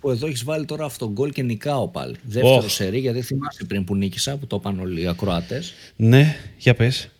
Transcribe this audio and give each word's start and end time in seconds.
Που 0.00 0.10
εδώ 0.10 0.26
έχεις 0.26 0.44
βάλει 0.44 0.64
τώρα 0.64 0.84
αυτό 0.84 1.10
γκολ 1.10 1.30
και 1.30 1.42
νικάω 1.42 1.88
πάλι. 1.88 2.16
Δεύτερο 2.22 2.62
oh. 2.62 2.70
σερί, 2.70 2.98
γιατί 2.98 3.22
θυμάσαι 3.22 3.64
πριν 3.64 3.84
που 3.84 3.96
νίκησα, 3.96 4.36
που 4.36 4.46
το 4.46 4.56
είπαν 4.56 4.80
όλοι 4.80 5.00
οι 5.00 5.06
ακροατές. 5.06 5.72
Ναι, 5.96 6.36
για 6.58 6.74
πες. 6.74 7.10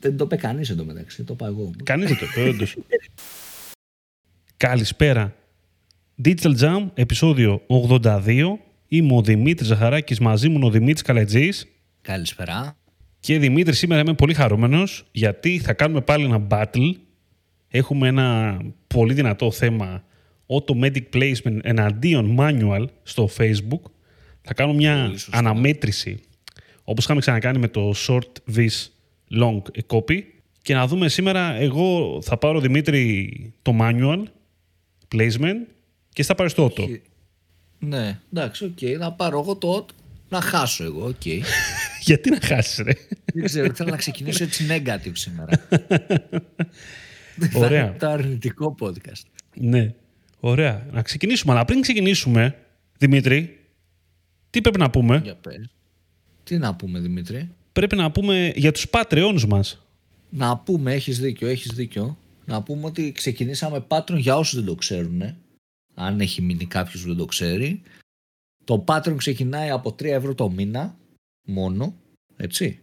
Δεν 0.00 0.16
το 0.16 0.24
είπε 0.24 0.36
κανείς 0.36 0.70
εντωμεταξύ, 0.70 1.22
το 1.22 1.32
είπα 1.32 1.46
εγώ. 1.46 1.70
Κανείς 1.82 2.08
δεν 2.08 2.18
το 2.18 2.26
είπε, 2.30 2.48
όντως. 2.48 2.76
Καλησπέρα. 4.56 5.34
Digital 6.24 6.58
Jam, 6.60 6.88
επεισόδιο 6.94 7.62
82. 7.66 8.58
Είμαι 8.88 9.14
ο 9.14 9.22
Δημήτρης 9.22 9.68
Ζαχαράκης, 9.68 10.18
μαζί 10.18 10.48
μου 10.48 10.60
ο 10.62 10.70
Δημήτρης 10.70 11.02
Καλετζής. 11.02 11.66
Καλησπέρα. 12.00 12.76
Και 13.20 13.38
Δημήτρη, 13.38 13.74
σήμερα 13.74 14.00
είμαι 14.00 14.14
πολύ 14.14 14.34
χαρούμενος 14.34 15.06
γιατί 15.10 15.58
θα 15.58 15.72
κάνουμε 15.72 16.00
πάλι 16.00 16.24
ένα 16.24 16.46
battle. 16.50 16.92
Έχουμε 17.68 18.08
ένα 18.08 18.58
πολύ 18.86 19.14
δυνατό 19.14 19.50
θέμα 19.50 20.04
automatic 20.48 21.02
placement 21.12 21.58
εναντίον 21.62 22.36
manual 22.38 22.84
στο 23.02 23.28
Facebook. 23.38 23.90
Θα 24.42 24.54
κάνω 24.54 24.72
μια 24.72 25.14
αναμέτρηση 25.30 26.20
όπως 26.84 27.04
είχαμε 27.04 27.20
ξανακάνει 27.20 27.58
με 27.58 27.68
το 27.68 27.94
short 28.08 28.56
vs 28.56 28.86
long 29.40 29.62
copy 29.86 30.22
και 30.62 30.74
να 30.74 30.86
δούμε 30.86 31.08
σήμερα 31.08 31.54
εγώ 31.54 32.18
θα 32.22 32.36
πάρω 32.36 32.60
Δημήτρη 32.60 33.52
το 33.62 33.76
manual 33.80 34.22
placement 35.14 35.66
και 36.12 36.22
θα 36.22 36.34
πάρεις 36.34 36.54
το 36.54 36.64
auto. 36.64 36.98
Ναι, 37.78 38.18
εντάξει, 38.32 38.64
OK. 38.64 38.78
Okay. 38.80 38.98
Να 38.98 39.12
πάρω 39.12 39.38
εγώ 39.40 39.56
το 39.56 39.76
auto, 39.76 39.94
να 40.28 40.40
χάσω 40.40 40.84
εγώ, 40.84 41.06
OK. 41.06 41.14
Okay. 41.24 41.40
Γιατί 42.08 42.30
να 42.30 42.40
χάσεις, 42.40 42.78
ρε; 42.78 42.92
Δεν 43.34 43.44
ξέρω, 43.44 43.74
θέλω 43.74 43.90
να 43.90 43.96
ξεκινήσω 43.96 44.44
έτσι 44.44 44.66
negative 44.68 45.12
σήμερα. 45.12 45.66
Ωραία. 47.64 47.96
το 47.96 48.08
αρνητικό 48.08 48.76
podcast. 48.80 49.22
Ναι. 49.54 49.94
Ωραία. 50.40 50.86
Να 50.92 51.02
ξεκινήσουμε. 51.02 51.52
Αλλά 51.52 51.64
πριν 51.64 51.80
ξεκινήσουμε, 51.80 52.58
Δημήτρη, 52.98 53.60
τι 54.50 54.60
πρέπει 54.60 54.78
να 54.78 54.90
πούμε; 54.90 55.20
Για 55.24 55.34
πες. 55.34 55.70
Τι 56.44 56.58
να 56.58 56.74
πούμε, 56.74 56.98
Δημήτρη; 56.98 57.50
Πρέπει 57.72 57.96
να 57.96 58.10
πούμε 58.10 58.52
για 58.56 58.72
τους 58.72 58.86
Patreons 58.90 59.44
μας. 59.48 59.86
Να 60.30 60.58
πούμε, 60.58 60.92
έχεις 60.92 61.18
δίκιο, 61.20 61.48
έχεις 61.48 61.72
δίκιο. 61.72 62.18
Να 62.44 62.62
πούμε 62.62 62.86
ότι 62.86 63.12
ξεκινήσαμε 63.12 63.84
Patreon 63.88 64.16
για 64.16 64.36
όσους 64.36 64.54
δεν 64.54 64.64
το 64.64 64.74
ξέρουν. 64.74 65.22
Αν 65.94 66.20
έχει 66.20 66.42
μείνει 66.42 66.66
κάποιος 66.66 67.02
που 67.02 67.08
δεν 67.08 67.16
το 67.16 67.24
ξέρει. 67.24 67.82
Το 68.64 68.84
Patreon 68.86 69.14
ξεκινάει 69.16 69.70
από 69.70 69.90
3 69.90 70.04
ευρώ 70.04 70.34
το 70.34 70.50
μήνα 70.50 70.96
μόνο, 71.46 71.94
έτσι. 72.36 72.80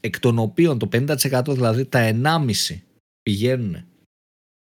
Εκ 0.00 0.18
των 0.18 0.38
οποίων 0.38 0.78
το 0.78 0.88
50% 0.92 1.42
δηλαδή 1.46 1.84
τα 1.84 2.10
1,5 2.12 2.82
πηγαίνουν 3.22 3.84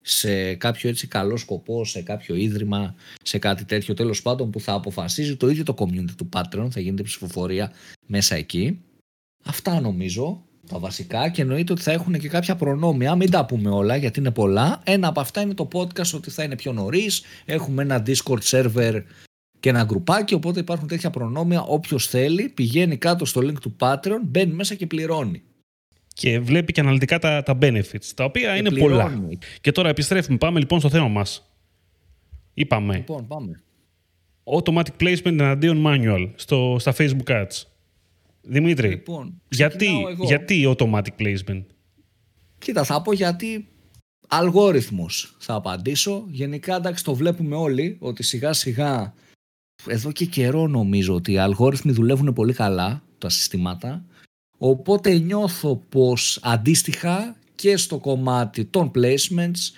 σε 0.03 0.55
κάποιο 0.55 0.89
έτσι 0.89 1.07
καλό 1.07 1.37
σκοπό, 1.37 1.85
σε 1.85 2.03
κάποιο 2.03 2.35
ίδρυμα, 2.35 2.95
σε 3.23 3.39
κάτι 3.39 3.65
τέτοιο 3.65 3.95
τέλος 3.95 4.23
πάντων 4.23 4.51
που 4.51 4.61
θα 4.61 4.73
αποφασίζει 4.73 5.37
το 5.37 5.49
ίδιο 5.49 5.65
το 5.65 5.75
community 5.79 6.15
του 6.17 6.29
Patreon, 6.33 6.69
θα 6.71 6.81
γίνεται 6.81 7.03
ψηφοφορία 7.03 7.73
μέσα 8.07 8.35
εκεί. 8.35 8.81
Αυτά 9.45 9.81
νομίζω 9.81 10.43
τα 10.69 10.79
βασικά 10.79 11.29
και 11.29 11.43
εννοείται 11.43 11.73
ότι 11.73 11.83
θα 11.83 11.93
έχουν 11.93 12.19
και 12.19 12.29
κάποια 12.29 12.57
προνόμια, 12.57 13.15
μην 13.15 13.31
τα 13.31 13.47
πούμε 13.47 13.71
όλα 13.71 13.97
γιατί 13.97 14.21
είναι 14.21 14.31
πολλά. 14.31 14.81
Ένα 14.85 15.09
από 15.09 15.21
αυτά 15.21 15.41
είναι 15.41 15.55
το 15.55 15.69
podcast 15.73 16.13
ότι 16.15 16.31
θα 16.31 16.43
είναι 16.43 16.57
πιο 16.57 16.73
νωρίς. 16.73 17.23
Έχουμε 17.45 17.83
ένα 17.83 18.03
Discord 18.07 18.43
server 18.43 19.03
και 19.61 19.69
ένα 19.69 19.85
γκρουπάκι, 19.85 20.35
οπότε 20.35 20.61
υπάρχουν 20.61 20.89
τέτοια 20.89 21.11
προνόμια. 21.11 21.63
Όποιος 21.63 22.07
θέλει 22.07 22.49
πηγαίνει 22.49 22.97
κάτω 22.97 23.25
στο 23.25 23.41
link 23.41 23.59
του 23.61 23.77
Patreon, 23.79 24.21
μπαίνει 24.23 24.53
μέσα 24.53 24.75
και 24.75 24.87
πληρώνει 24.87 25.43
και 26.21 26.41
βλέπει 26.41 26.73
και 26.73 26.81
αναλυτικά 26.81 27.19
τα, 27.19 27.43
τα 27.43 27.59
benefits, 27.61 28.05
τα 28.15 28.25
οποία 28.25 28.57
είναι 28.57 28.71
πολλά. 28.71 29.29
Και 29.61 29.73
τώρα 29.73 29.89
επιστρέφουμε. 29.89 30.39
Πάμε 30.39 30.59
λοιπόν 30.59 30.79
στο 30.81 30.91
θέμα 30.91 31.09
μας. 31.09 31.51
Είπαμε. 32.55 32.97
Λοιπόν, 32.97 33.27
πάμε. 33.27 33.63
Automatic 34.45 35.01
placement 35.01 35.25
εναντίον 35.25 35.85
manual 35.87 36.31
στο, 36.35 36.77
στα 36.79 36.95
Facebook 36.97 37.27
ads. 37.27 37.63
Δημήτρη, 38.43 38.89
λοιπόν, 38.89 39.41
γιατί, 39.49 39.89
γιατί 40.21 40.75
automatic 40.77 41.13
placement; 41.19 41.65
Κοίτα, 42.59 42.85
θα 42.85 43.03
πω 43.03 43.13
γιατί 43.13 43.69
αλγόριθμος 44.29 45.37
θα 45.39 45.55
απαντήσω. 45.55 46.25
Γενικά, 46.29 46.77
εντάξει, 46.77 47.05
το 47.05 47.15
βλέπουμε 47.15 47.57
όλοι 47.57 47.97
ότι 48.01 48.23
σιγά 48.23 48.53
σιγά 48.53 49.15
εδώ 49.87 50.13
και 50.13 50.25
καιρό 50.25 50.67
νομίζω 50.67 51.15
ότι 51.15 51.33
οι 51.33 51.39
αλγόριθμοι 51.39 51.93
δουλεύουν 51.93 52.33
πολύ 52.33 52.53
καλά, 52.53 53.03
τα 53.19 53.29
συστήματα. 53.29 54.05
Οπότε 54.63 55.19
νιώθω 55.19 55.77
πως 55.77 56.39
αντίστοιχα 56.43 57.37
και 57.55 57.77
στο 57.77 57.99
κομμάτι 57.99 58.65
των 58.65 58.91
placements, 58.95 59.71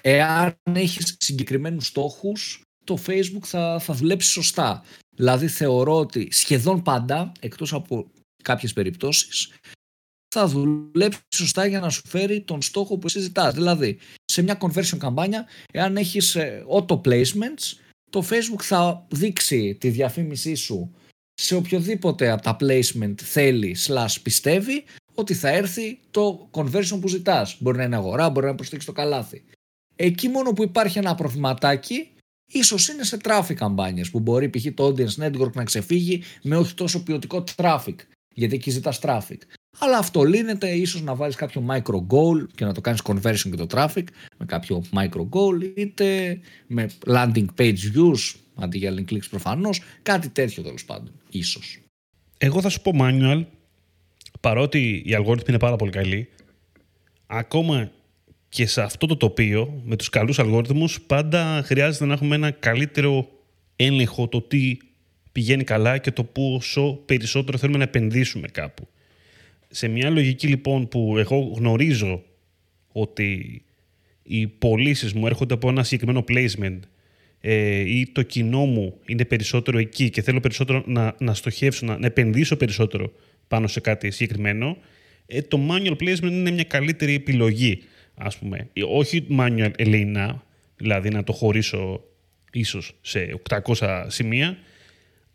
εάν 0.00 0.56
έχεις 0.72 1.16
συγκεκριμένους 1.18 1.86
στόχους, 1.86 2.62
το 2.84 2.98
Facebook 3.06 3.44
θα, 3.44 3.78
θα 3.78 3.94
δουλέψει 3.94 4.30
σωστά. 4.30 4.82
Δηλαδή 5.16 5.48
θεωρώ 5.48 5.98
ότι 5.98 6.28
σχεδόν 6.32 6.82
πάντα, 6.82 7.32
εκτός 7.40 7.72
από 7.72 8.10
κάποιες 8.42 8.72
περιπτώσεις, 8.72 9.52
θα 10.34 10.46
δουλέψει 10.46 11.20
σωστά 11.34 11.66
για 11.66 11.80
να 11.80 11.90
σου 11.90 12.02
φέρει 12.08 12.40
τον 12.40 12.62
στόχο 12.62 12.98
που 12.98 13.08
συζητάς. 13.08 13.54
Δηλαδή, 13.54 13.98
σε 14.24 14.42
μια 14.42 14.58
conversion 14.60 14.96
καμπάνια, 14.98 15.46
εάν 15.72 15.96
έχεις 15.96 16.34
ε, 16.34 16.64
auto 16.70 17.00
placements, 17.00 17.78
το 18.10 18.26
Facebook 18.30 18.62
θα 18.62 19.06
δείξει 19.10 19.74
τη 19.74 19.88
διαφήμισή 19.88 20.54
σου 20.54 20.94
σε 21.38 21.54
οποιοδήποτε 21.54 22.30
από 22.30 22.42
τα 22.42 22.56
placement 22.60 23.14
θέλει 23.20 23.76
slash 23.86 24.16
πιστεύει 24.22 24.84
ότι 25.14 25.34
θα 25.34 25.48
έρθει 25.48 25.98
το 26.10 26.50
conversion 26.50 26.98
που 27.00 27.08
ζητάς. 27.08 27.56
Μπορεί 27.60 27.76
να 27.76 27.84
είναι 27.84 27.96
αγορά, 27.96 28.30
μπορεί 28.30 28.46
να 28.46 28.54
προσθέσει 28.54 28.86
το 28.86 28.92
καλάθι. 28.92 29.44
Εκεί 29.96 30.28
μόνο 30.28 30.52
που 30.52 30.62
υπάρχει 30.62 30.98
ένα 30.98 31.14
προβληματάκι 31.14 32.10
ίσως 32.52 32.88
είναι 32.88 33.04
σε 33.04 33.16
traffic 33.22 33.54
καμπάνιες 33.54 34.10
που 34.10 34.20
μπορεί 34.20 34.50
π.χ. 34.50 34.66
το 34.74 34.86
audience 34.86 35.24
network 35.24 35.52
να 35.52 35.64
ξεφύγει 35.64 36.22
με 36.42 36.56
όχι 36.56 36.74
τόσο 36.74 37.02
ποιοτικό 37.02 37.44
traffic 37.56 37.94
γιατί 38.34 38.54
εκεί 38.54 38.70
ζητάς 38.70 38.98
traffic. 39.02 39.38
Αλλά 39.78 39.98
αυτό 39.98 40.22
λύνεται 40.22 40.70
ίσως 40.70 41.02
να 41.02 41.14
βάλεις 41.14 41.36
κάποιο 41.36 41.66
micro 41.70 42.06
goal 42.06 42.46
και 42.54 42.64
να 42.64 42.72
το 42.72 42.80
κάνεις 42.80 43.00
conversion 43.04 43.50
και 43.50 43.56
το 43.56 43.66
traffic 43.70 44.04
με 44.36 44.44
κάποιο 44.46 44.84
micro 44.94 45.28
goal 45.30 45.72
είτε 45.74 46.38
με 46.66 46.90
landing 47.06 47.46
page 47.58 47.78
views 47.94 48.34
αντί 48.56 48.78
για 48.78 48.94
link 48.94 49.12
clicks 49.12 49.28
προφανώς. 49.30 49.80
Κάτι 50.02 50.28
τέτοιο 50.28 50.62
τέλος 50.62 50.84
πάντων, 50.84 51.12
ίσως. 51.30 51.78
Εγώ 52.38 52.60
θα 52.60 52.68
σου 52.68 52.82
πω 52.82 52.92
manual, 53.00 53.44
παρότι 54.40 55.02
οι 55.06 55.14
αλγόριθμοι 55.14 55.48
είναι 55.48 55.58
πάρα 55.58 55.76
πολύ 55.76 55.90
καλοί, 55.90 56.28
ακόμα 57.26 57.90
και 58.48 58.66
σε 58.66 58.82
αυτό 58.82 59.06
το 59.06 59.16
τοπίο, 59.16 59.82
με 59.84 59.96
τους 59.96 60.08
καλούς 60.08 60.38
αλγόριθμους, 60.38 61.00
πάντα 61.00 61.62
χρειάζεται 61.64 62.04
να 62.04 62.12
έχουμε 62.12 62.34
ένα 62.34 62.50
καλύτερο 62.50 63.28
έλεγχο 63.76 64.28
το 64.28 64.40
τι 64.40 64.76
πηγαίνει 65.32 65.64
καλά 65.64 65.98
και 65.98 66.10
το 66.10 66.24
πόσο 66.24 66.92
περισσότερο 66.92 67.58
θέλουμε 67.58 67.78
να 67.78 67.84
επενδύσουμε 67.84 68.48
κάπου. 68.48 68.88
Σε 69.68 69.88
μια 69.88 70.10
λογική 70.10 70.46
λοιπόν 70.46 70.88
που 70.88 71.18
εγώ 71.18 71.52
γνωρίζω 71.56 72.22
ότι 72.92 73.62
οι 74.22 74.46
πωλήσεις 74.46 75.12
μου 75.12 75.26
έρχονται 75.26 75.54
από 75.54 75.68
ένα 75.68 75.82
συγκεκριμένο 75.82 76.24
placement 76.28 76.78
ε, 77.40 77.78
ή 77.78 78.06
το 78.12 78.22
κοινό 78.22 78.64
μου 78.64 79.00
είναι 79.06 79.24
περισσότερο 79.24 79.78
εκεί 79.78 80.10
και 80.10 80.22
θέλω 80.22 80.40
περισσότερο 80.40 80.82
να, 80.86 81.14
να 81.18 81.34
στοχεύσω, 81.34 81.86
να, 81.86 81.98
να 81.98 82.06
επενδύσω 82.06 82.56
περισσότερο 82.56 83.12
πάνω 83.48 83.66
σε 83.66 83.80
κάτι 83.80 84.10
συγκεκριμένο, 84.10 84.76
ε, 85.26 85.42
το 85.42 85.60
manual 85.70 85.96
placement 86.02 86.30
είναι 86.30 86.50
μια 86.50 86.64
καλύτερη 86.64 87.14
επιλογή, 87.14 87.82
ας 88.14 88.38
πούμε. 88.38 88.68
Όχι 88.88 89.26
manual 89.38 89.70
ελεηνά, 89.76 90.42
δηλαδή 90.76 91.08
να 91.08 91.24
το 91.24 91.32
χωρίσω 91.32 92.04
ίσως 92.52 92.92
σε 93.00 93.40
800 93.78 94.04
σημεία, 94.06 94.58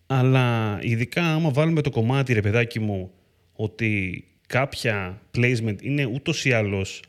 αλλά 0.07 0.79
ειδικά 0.81 1.23
άμα 1.33 1.49
βάλουμε 1.49 1.81
το 1.81 1.89
κομμάτι, 1.89 2.33
ρε 2.33 2.41
παιδάκι 2.41 2.79
μου, 2.79 3.11
ότι 3.53 4.23
κάποια 4.47 5.21
placement 5.37 5.81
είναι 5.81 6.05
ούτως 6.05 6.45
ή 6.45 6.51
άλλως 6.51 7.03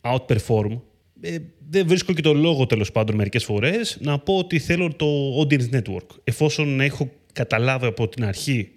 outperform, 0.00 0.80
ε, 1.22 1.38
δεν 1.68 1.86
βρίσκω 1.86 2.12
και 2.12 2.22
το 2.22 2.34
λόγο 2.34 2.66
τέλος 2.66 2.92
πάντων 2.92 3.16
μερικές 3.16 3.44
φορές 3.44 3.98
να 4.00 4.18
πω 4.18 4.38
ότι 4.38 4.58
θέλω 4.58 4.92
το 4.92 5.40
audience 5.40 5.70
network. 5.70 6.06
Εφόσον 6.24 6.80
έχω 6.80 7.10
καταλάβει 7.32 7.86
από 7.86 8.08
την 8.08 8.24
αρχή, 8.24 8.70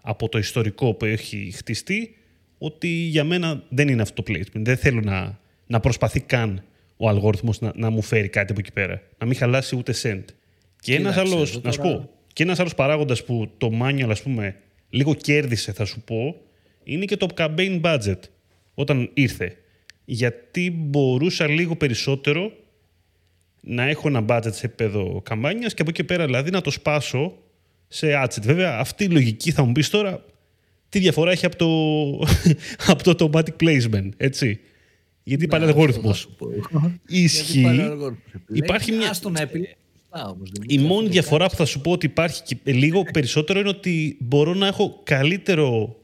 από 0.00 0.28
το 0.28 0.38
ιστορικό 0.38 0.94
που 0.94 1.04
έχει 1.04 1.52
χτιστεί, 1.54 2.16
ότι 2.58 2.88
για 2.88 3.24
μένα 3.24 3.62
δεν 3.68 3.88
είναι 3.88 4.02
αυτό 4.02 4.22
το 4.22 4.32
placement. 4.32 4.62
Δεν 4.62 4.76
θέλω 4.76 5.00
να, 5.00 5.38
να 5.66 5.80
προσπαθεί 5.80 6.20
καν 6.20 6.62
ο 6.96 7.08
αλγόριθμος 7.08 7.60
να, 7.60 7.72
να 7.74 7.90
μου 7.90 8.02
φέρει 8.02 8.28
κάτι 8.28 8.52
από 8.52 8.60
εκεί 8.60 8.72
πέρα. 8.72 9.02
Να 9.18 9.26
μην 9.26 9.36
χαλάσει 9.36 9.76
ούτε 9.76 9.94
cent. 10.02 10.24
Και 10.80 10.94
ένας 10.94 11.16
άλλος, 11.16 11.62
να 11.62 11.72
σου 11.72 11.80
πω, 11.80 12.10
και 12.32 12.42
ένας 12.42 12.58
άλλος 12.58 12.74
παράγοντας 12.74 13.24
που 13.24 13.50
το 13.58 13.70
manual, 13.82 14.08
ας 14.08 14.22
πούμε, 14.22 14.56
λίγο 14.90 15.14
κέρδισε, 15.14 15.72
θα 15.72 15.84
σου 15.84 16.00
πω, 16.00 16.36
είναι 16.84 17.04
και 17.04 17.16
το 17.16 17.26
campaign 17.36 17.80
budget 17.80 18.18
όταν 18.74 19.10
ήρθε 19.14 19.56
γιατί 20.04 20.70
μπορούσα 20.70 21.48
λίγο 21.48 21.76
περισσότερο 21.76 22.52
να 23.60 23.82
έχω 23.82 24.08
ένα 24.08 24.24
budget 24.28 24.52
σε 24.52 24.66
επίπεδο 24.66 25.20
καμπάνιας 25.24 25.74
και 25.74 25.82
από 25.82 25.90
εκεί 25.90 26.04
πέρα 26.04 26.24
δηλαδή 26.24 26.50
να 26.50 26.60
το 26.60 26.70
σπάσω 26.70 27.32
σε 27.88 28.22
adset. 28.24 28.42
Βέβαια, 28.42 28.78
αυτή 28.78 29.04
η 29.04 29.08
λογική 29.08 29.50
θα 29.50 29.64
μου 29.64 29.72
πεις 29.72 29.90
τώρα 29.90 30.24
τι 30.88 30.98
διαφορά 30.98 31.30
έχει 31.30 31.46
από 31.46 31.56
το, 31.56 31.68
από 32.92 33.02
το 33.02 33.30
automatic 33.30 33.56
placement, 33.60 34.08
έτσι; 34.16 34.60
Γιατί 35.22 35.44
υπάρχει 35.48 35.66
αλγόριθμο. 35.66 36.14
Ισχύει. 37.06 37.66
Υπάρχει 38.52 38.92
μια. 38.92 39.16
η 40.66 40.78
μόνη 40.78 41.08
διαφορά 41.08 41.48
που 41.48 41.54
θα 41.54 41.64
σου 41.64 41.80
πω 41.80 41.90
ότι 41.90 42.06
υπάρχει 42.06 42.42
και 42.42 42.56
λίγο 42.72 43.02
περισσότερο 43.12 43.58
είναι 43.58 43.68
ότι 43.68 44.16
μπορώ 44.20 44.54
να 44.54 44.66
έχω 44.66 45.00
καλύτερο 45.02 45.96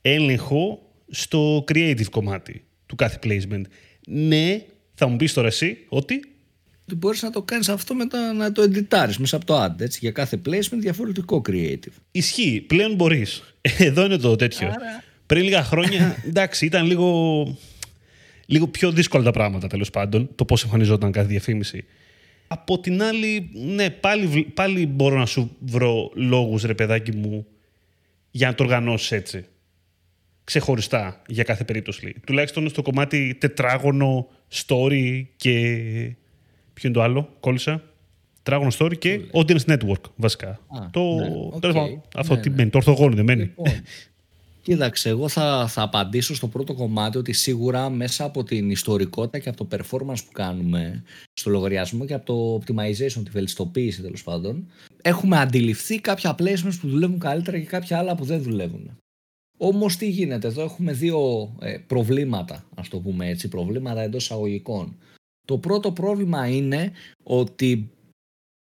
έλεγχο 0.00 0.82
στο 1.10 1.64
creative 1.72 2.08
κομμάτι 2.10 2.62
του 2.88 2.96
κάθε 2.96 3.18
placement. 3.22 3.62
Ναι, 4.08 4.62
θα 4.94 5.08
μου 5.08 5.16
πεις 5.16 5.32
τώρα 5.32 5.46
εσύ 5.46 5.78
ότι... 5.88 6.20
Μπορείς 6.96 7.22
να 7.22 7.30
το 7.30 7.42
κάνεις 7.42 7.68
αυτό 7.68 7.94
μετά 7.94 8.32
να 8.32 8.52
το 8.52 8.62
εντιτάρεις 8.62 9.18
μέσα 9.18 9.36
από 9.36 9.44
το 9.44 9.64
ad, 9.64 9.80
έτσι, 9.80 9.98
για 10.02 10.10
κάθε 10.10 10.40
placement 10.46 10.78
διαφορετικό 10.78 11.42
creative. 11.48 11.92
Ισχύει, 12.10 12.64
πλέον 12.66 12.94
μπορείς. 12.94 13.54
Εδώ 13.88 14.04
είναι 14.04 14.16
το 14.16 14.36
τέτοιο. 14.36 14.72
Πριν 15.26 15.42
λίγα 15.42 15.64
χρόνια, 15.64 16.16
εντάξει, 16.28 16.66
ήταν 16.66 16.86
λίγο, 16.86 17.58
λίγο 18.46 18.68
πιο 18.68 18.90
δύσκολα 18.92 19.24
τα 19.24 19.30
πράγματα 19.30 19.66
τέλος 19.66 19.90
πάντων, 19.90 20.30
το 20.34 20.44
πώς 20.44 20.64
εμφανιζόταν 20.64 21.12
κάθε 21.12 21.28
διαφήμιση. 21.28 21.84
Από 22.48 22.78
την 22.78 23.02
άλλη, 23.02 23.50
ναι, 23.52 23.90
πάλι, 23.90 24.52
πάλι 24.54 24.86
μπορώ 24.86 25.18
να 25.18 25.26
σου 25.26 25.56
βρω 25.60 26.10
λόγους, 26.14 26.62
ρε 26.62 26.74
παιδάκι 26.74 27.12
μου, 27.12 27.46
για 28.30 28.46
να 28.46 28.54
το 28.54 28.62
οργανώσεις 28.62 29.12
έτσι. 29.12 29.44
Ξεχωριστά 30.48 31.22
για 31.26 31.44
κάθε 31.44 31.64
περίπτωση. 31.64 32.14
Τουλάχιστον 32.26 32.68
στο 32.68 32.82
κομμάτι 32.82 33.36
τετράγωνο, 33.40 34.28
story 34.52 35.22
και. 35.36 35.52
Ποιο 36.74 36.88
είναι 36.88 36.92
το 36.92 37.02
άλλο, 37.02 37.28
κόλλησα. 37.40 37.82
Τετράγωνο 38.42 38.70
story 38.78 38.98
και 38.98 39.20
audience 39.32 39.64
network, 39.66 40.00
βασικά. 40.16 40.60
το, 40.90 41.14
ναι, 41.14 41.28
okay. 41.60 41.98
αυτό 42.16 42.34
ναι, 42.34 42.40
τι 42.40 42.48
ναι. 42.48 42.54
μένει, 42.54 42.70
το 42.70 42.76
ορθογόνο 42.76 43.14
δεν 43.14 43.24
μένει. 43.24 43.42
Λοιπόν, 43.42 43.66
Κοίταξε, 44.62 45.08
εγώ 45.08 45.28
θα, 45.28 45.66
θα 45.68 45.82
απαντήσω 45.82 46.34
στο 46.34 46.48
πρώτο 46.48 46.74
κομμάτι 46.74 47.18
ότι 47.18 47.32
σίγουρα 47.32 47.90
μέσα 47.90 48.24
από 48.24 48.44
την 48.44 48.70
ιστορικότητα 48.70 49.38
και 49.38 49.48
από 49.48 49.64
το 49.64 49.76
performance 49.76 50.24
που 50.24 50.32
κάνουμε 50.32 51.02
στο 51.32 51.50
λογαριασμό 51.50 52.04
και 52.04 52.14
από 52.14 52.24
το 52.24 52.54
optimization, 52.54 53.22
τη 53.24 53.30
βελτιστοποίηση 53.30 54.02
τέλος 54.02 54.22
πάντων, 54.22 54.66
έχουμε 55.02 55.38
αντιληφθεί 55.38 56.00
κάποια 56.00 56.34
placements 56.38 56.78
που 56.80 56.88
δουλεύουν 56.88 57.18
καλύτερα 57.18 57.58
και 57.58 57.66
κάποια 57.66 57.98
άλλα 57.98 58.14
που 58.14 58.24
δεν 58.24 58.42
δουλεύουν. 58.42 58.90
Όμως 59.58 59.96
τι 59.96 60.08
γίνεται, 60.08 60.46
εδώ 60.46 60.62
έχουμε 60.62 60.92
δύο 60.92 61.50
ε, 61.60 61.78
προβλήματα, 61.86 62.64
ας 62.74 62.88
το 62.88 63.00
πούμε 63.00 63.28
έτσι, 63.28 63.48
προβλήματα 63.48 64.00
εντός 64.00 64.30
αγωγικών. 64.30 64.98
Το 65.46 65.58
πρώτο 65.58 65.92
πρόβλημα 65.92 66.48
είναι 66.48 66.92
ότι 67.22 67.90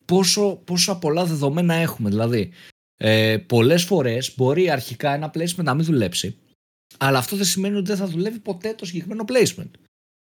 πόσο, 0.06 0.56
πόσα 0.56 0.98
πολλά 0.98 1.26
δεδομένα 1.26 1.74
έχουμε. 1.74 2.10
Δηλαδή, 2.10 2.52
ε, 3.02 3.38
Πολλές 3.38 3.84
φορές 3.84 4.36
μπορεί 4.36 4.70
αρχικά 4.70 5.14
ένα 5.14 5.32
placement 5.34 5.64
να 5.64 5.74
μην 5.74 5.86
δουλέψει, 5.86 6.38
αλλά 6.98 7.18
αυτό 7.18 7.36
δεν 7.36 7.46
σημαίνει 7.46 7.76
ότι 7.76 7.86
δεν 7.86 7.98
θα 7.98 8.08
δουλεύει 8.08 8.40
ποτέ 8.40 8.74
το 8.74 8.86
συγκεκριμένο 8.86 9.24
placement. 9.28 9.70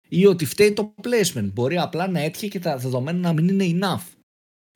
Ή 0.10 0.26
ότι 0.26 0.46
φταίει 0.46 0.74
το 0.74 0.94
placement. 1.04 1.50
Μπορεί 1.54 1.78
απλά 1.78 2.08
να 2.08 2.20
έτυχε 2.20 2.48
και 2.48 2.60
τα 2.60 2.78
δεδομένα 2.78 3.18
να 3.18 3.34
μην 3.34 3.48
είναι 3.48 3.80
enough. 3.80 4.15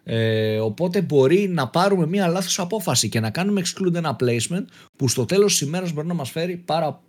Ε, 0.04 0.60
οπότε 0.60 1.02
μπορεί 1.02 1.48
να 1.48 1.70
πάρουμε 1.70 2.08
μια 2.08 2.28
λάθος 2.28 2.60
απόφαση 2.60 3.10
και 3.10 3.20
να 3.20 3.30
κάνουμε 3.30 3.62
exclude 3.66 3.94
ένα 3.94 4.16
placement 4.20 4.66
που 4.98 5.08
στο 5.08 5.26
τέλος 5.26 5.58
της 5.58 5.68
ημέρας 5.68 5.92
μπορεί 5.92 6.08
να 6.08 6.14
μας 6.14 6.30
φέρει 6.30 6.58
πάρα 6.58 7.04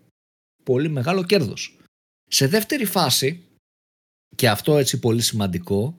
πολύ 0.62 0.88
μεγάλο 0.88 1.24
κέρδος. 1.24 1.76
Σε 2.26 2.46
δεύτερη 2.46 2.84
φάση, 2.84 3.42
και 4.36 4.48
αυτό 4.48 4.76
έτσι 4.76 4.98
πολύ 4.98 5.22
σημαντικό, 5.22 5.96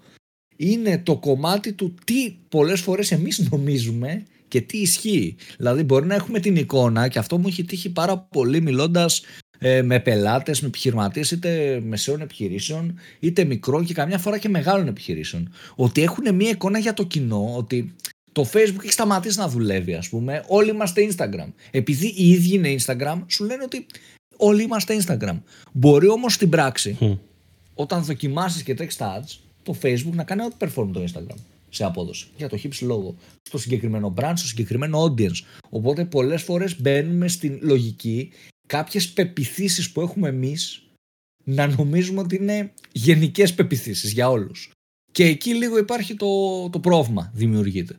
είναι 0.55 0.99
το 0.99 1.17
κομμάτι 1.17 1.73
του 1.73 1.93
τι 2.05 2.31
πολλές 2.49 2.81
φορές 2.81 3.11
εμείς 3.11 3.49
νομίζουμε 3.51 4.25
και 4.47 4.61
τι 4.61 4.77
ισχύει. 4.77 5.35
Δηλαδή, 5.57 5.83
μπορεί 5.83 6.05
να 6.05 6.15
έχουμε 6.15 6.39
την 6.39 6.55
εικόνα 6.55 7.07
και 7.07 7.19
αυτό 7.19 7.38
μου 7.38 7.47
έχει 7.47 7.63
τύχει 7.63 7.89
πάρα 7.91 8.17
πολύ 8.17 8.61
μιλώντας 8.61 9.21
ε, 9.63 9.81
με 9.81 10.00
πελάτες, 10.00 10.62
με 10.62 10.68
επιχειρηματίες, 10.68 11.31
είτε 11.31 11.81
μεσαίων 11.84 12.22
επιχειρήσεων, 12.22 13.00
είτε 13.19 13.44
μικρών 13.44 13.86
και 13.86 13.94
καμιά 13.94 14.18
φορά 14.18 14.38
και 14.38 14.50
μεγάλων 14.50 14.88
επιχειρήσεων. 14.88 15.54
Ότι 15.75 16.02
έχουν 16.02 16.36
μία 16.36 16.50
εικόνα 16.50 16.80
για 16.80 16.94
το 16.94 17.04
κοινό, 17.04 17.54
ότι 17.58 17.96
το 18.31 18.50
Facebook 18.54 18.84
έχει 18.84 18.92
σταματήσει 18.92 19.40
να 19.40 19.48
δουλεύει, 19.48 19.94
ας 19.94 20.10
πούμε. 20.10 20.44
Όλοι 20.48 20.69
είμαστε 20.69 21.08
Instagram. 21.12 21.52
Επειδή 21.72 22.08
οι 22.08 22.30
ίδιοι 22.30 22.54
είναι 22.54 22.75
Instagram, 22.80 23.22
σου 23.28 23.44
λένε 23.44 23.63
ότι 23.63 23.86
όλοι 24.38 24.63
είμαστε 24.63 25.04
Instagram. 25.06 25.40
Μπορεί 25.72 26.08
όμως 26.08 26.34
στην 26.34 26.50
πράξη, 26.50 27.19
όταν 27.74 28.04
δοκιμάσεις 28.04 28.63
και 28.63 28.74
τρέξει 28.74 28.98
τα 28.98 29.22
ads, 29.22 29.38
το 29.63 29.75
Facebook 29.81 30.13
να 30.13 30.24
κάνει 30.24 30.42
ό,τι 30.42 30.56
perform 30.60 30.90
το 30.94 31.04
Instagram 31.04 31.38
σε 31.69 31.84
απόδοση. 31.84 32.28
Για 32.38 32.50
το 32.50 32.58
χύψη 32.58 32.86
λόγο. 32.86 33.16
Στο 33.42 33.58
συγκεκριμένο 33.58 34.13
brand, 34.18 34.34
στο 34.36 34.48
συγκεκριμένο 34.48 35.04
audience. 35.04 35.44
Οπότε 35.69 36.06
πολλές 36.06 36.42
φορές 36.42 36.81
μπαίνουμε 36.81 37.28
στην 37.28 37.60
λογική 37.62 38.31
κάποιες 38.71 39.09
πεπιθήσεις 39.09 39.91
που 39.91 40.01
έχουμε 40.01 40.27
εμείς 40.27 40.83
να 41.44 41.68
νομίζουμε 41.68 42.19
ότι 42.19 42.35
είναι 42.35 42.73
γενικές 42.91 43.53
πεπιθήσεις 43.53 44.12
για 44.12 44.29
όλους. 44.29 44.71
Και 45.12 45.25
εκεί 45.25 45.56
λίγο 45.56 45.77
υπάρχει 45.77 46.15
το, 46.15 46.69
το 46.69 46.79
πρόβλημα, 46.79 47.31
δημιουργείται. 47.33 47.95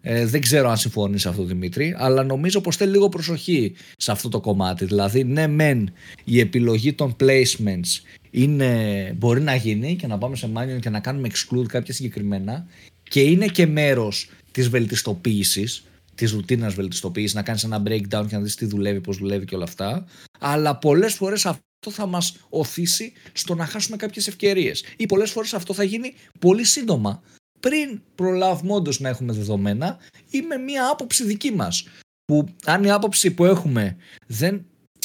Ε, 0.00 0.26
δεν 0.26 0.40
ξέρω 0.40 0.68
αν 0.68 0.76
συμφωνείς 0.76 1.20
σε 1.20 1.28
αυτό, 1.28 1.44
Δημήτρη, 1.44 1.94
αλλά 1.98 2.22
νομίζω 2.22 2.60
πως 2.60 2.76
θέλει 2.76 2.90
λίγο 2.90 3.08
προσοχή 3.08 3.74
σε 3.96 4.10
αυτό 4.12 4.28
το 4.28 4.40
κομμάτι. 4.40 4.84
Δηλαδή, 4.84 5.24
ναι, 5.24 5.46
μεν 5.46 5.92
η 6.24 6.40
επιλογή 6.40 6.92
των 6.92 7.16
placements 7.20 8.02
είναι, 8.30 9.12
μπορεί 9.18 9.40
να 9.40 9.54
γίνει 9.54 9.96
και 9.96 10.06
να 10.06 10.18
πάμε 10.18 10.36
σε 10.36 10.50
manual 10.54 10.80
και 10.80 10.90
να 10.90 11.00
κάνουμε 11.00 11.28
exclude 11.32 11.66
κάποια 11.66 11.94
συγκεκριμένα, 11.94 12.66
και 13.02 13.20
είναι 13.20 13.46
και 13.46 13.66
μέρος 13.66 14.30
της 14.50 14.68
βελτιστοποίησης, 14.68 15.87
της 16.18 16.32
ρουτίνας 16.32 16.74
βελτιστοποίησης, 16.74 17.34
να 17.34 17.42
κάνεις 17.42 17.64
ένα 17.64 17.82
breakdown 17.86 18.26
και 18.28 18.36
να 18.36 18.40
δεις 18.40 18.54
τι 18.54 18.66
δουλεύει, 18.66 19.00
πώς 19.00 19.16
δουλεύει 19.16 19.44
και 19.44 19.54
όλα 19.54 19.64
αυτά. 19.64 20.06
Αλλά 20.38 20.76
πολλές 20.76 21.14
φορές 21.14 21.46
αυτό 21.46 21.90
θα 21.90 22.06
μας 22.06 22.36
οθήσει 22.48 23.12
στο 23.32 23.54
να 23.54 23.66
χάσουμε 23.66 23.96
κάποιες 23.96 24.26
ευκαιρίες. 24.28 24.84
Ή 24.96 25.06
πολλές 25.06 25.30
φορές 25.30 25.54
αυτό 25.54 25.74
θα 25.74 25.82
γίνει 25.82 26.14
πολύ 26.38 26.64
σύντομα. 26.64 27.22
Πριν 27.60 28.00
προλάβουμε 28.14 28.72
όντω 28.72 28.90
να 28.98 29.08
έχουμε 29.08 29.32
δεδομένα 29.32 29.98
ή 30.30 30.40
με 30.40 30.56
μία 30.56 30.88
άποψη 30.90 31.24
δική 31.24 31.52
μας. 31.52 31.84
Που 32.24 32.48
αν 32.64 32.84
η 32.84 32.90
άποψη 32.90 33.30
που 33.30 33.44
έχουμε 33.44 33.96
δεν 34.26 34.64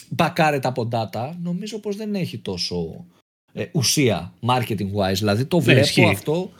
μπακάρεται 0.10 0.68
από 0.68 0.90
data, 0.92 1.34
νομίζω 1.42 1.80
πως 1.80 1.96
δεν 1.96 2.16
έχει 2.16 2.38
τόσο 2.38 3.06
ε, 3.54 3.66
ουσία 3.72 4.34
marketing 4.48 4.92
wise. 4.96 5.14
Δηλαδή 5.14 5.46
το 5.46 5.58
ναι, 5.58 5.64
βλέπω 5.64 6.10
αυτό 6.10 6.52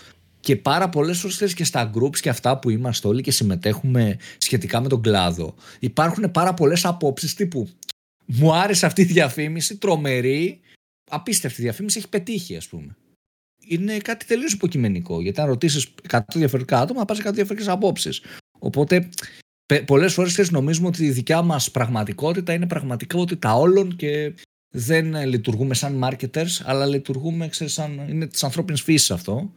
και 0.44 0.56
πάρα 0.56 0.90
πολλές 0.90 1.20
φορές 1.20 1.54
και 1.54 1.64
στα 1.64 1.92
groups 1.96 2.20
και 2.20 2.30
αυτά 2.30 2.60
που 2.60 2.70
είμαστε 2.70 3.08
όλοι 3.08 3.22
και 3.22 3.32
συμμετέχουμε 3.32 4.18
σχετικά 4.38 4.82
με 4.82 4.88
τον 4.88 5.02
κλάδο 5.02 5.56
υπάρχουν 5.80 6.32
πάρα 6.32 6.54
πολλές 6.54 6.86
απόψεις 6.86 7.34
τύπου 7.34 7.70
μου 8.26 8.54
άρεσε 8.54 8.86
αυτή 8.86 9.02
η 9.02 9.06
διαφήμιση, 9.06 9.78
τρομερή, 9.78 10.60
απίστευτη 11.12 11.62
διαφήμιση, 11.62 11.98
έχει 11.98 12.10
πετύχει 12.10 12.56
ας 12.56 12.68
πούμε. 12.68 12.96
Είναι 13.68 13.98
κάτι 13.98 14.26
τελείως 14.26 14.54
υποκειμενικό. 14.54 15.22
Γιατί 15.22 15.42
αν 15.42 15.48
ρωτήσεις 15.48 15.94
100 16.10 16.20
διαφορετικά 16.36 16.80
άτομα, 16.80 17.00
θα 17.00 17.06
πας 17.06 17.18
100 17.20 17.22
διαφορετικές 17.34 17.68
απόψεις. 17.68 18.22
Οπότε, 18.60 19.10
πολλές 19.86 20.14
φορές 20.14 20.52
νομίζουμε 20.52 20.88
ότι 20.88 21.06
η 21.06 21.12
δικιά 21.12 21.42
μας 21.42 21.72
πραγματικότητα 21.72 22.54
είναι 22.54 22.68
πραγματικότητα 22.68 23.56
όλων 23.56 23.96
και 23.96 24.34
δεν 24.76 25.28
λειτουργούμε 25.28 25.74
σαν 25.74 26.04
marketers, 26.04 26.62
αλλά 26.64 26.86
λειτουργούμε 26.86 27.48
ξέρεις, 27.48 27.74
σαν. 27.74 28.06
είναι 28.10 28.28
της 28.28 28.44
ανθρώπινης 28.44 28.82
φύσης 28.82 29.12
αυτό. 29.12 29.54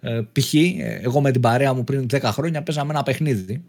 Ε, 0.00 0.20
π.χ. 0.32 0.54
εγώ 1.02 1.20
με 1.20 1.30
την 1.30 1.40
παρέα 1.40 1.74
μου 1.74 1.84
πριν 1.84 2.06
10 2.10 2.20
χρόνια 2.22 2.62
παίζαμε 2.62 2.92
ένα 2.92 3.02
παιχνίδι. 3.02 3.62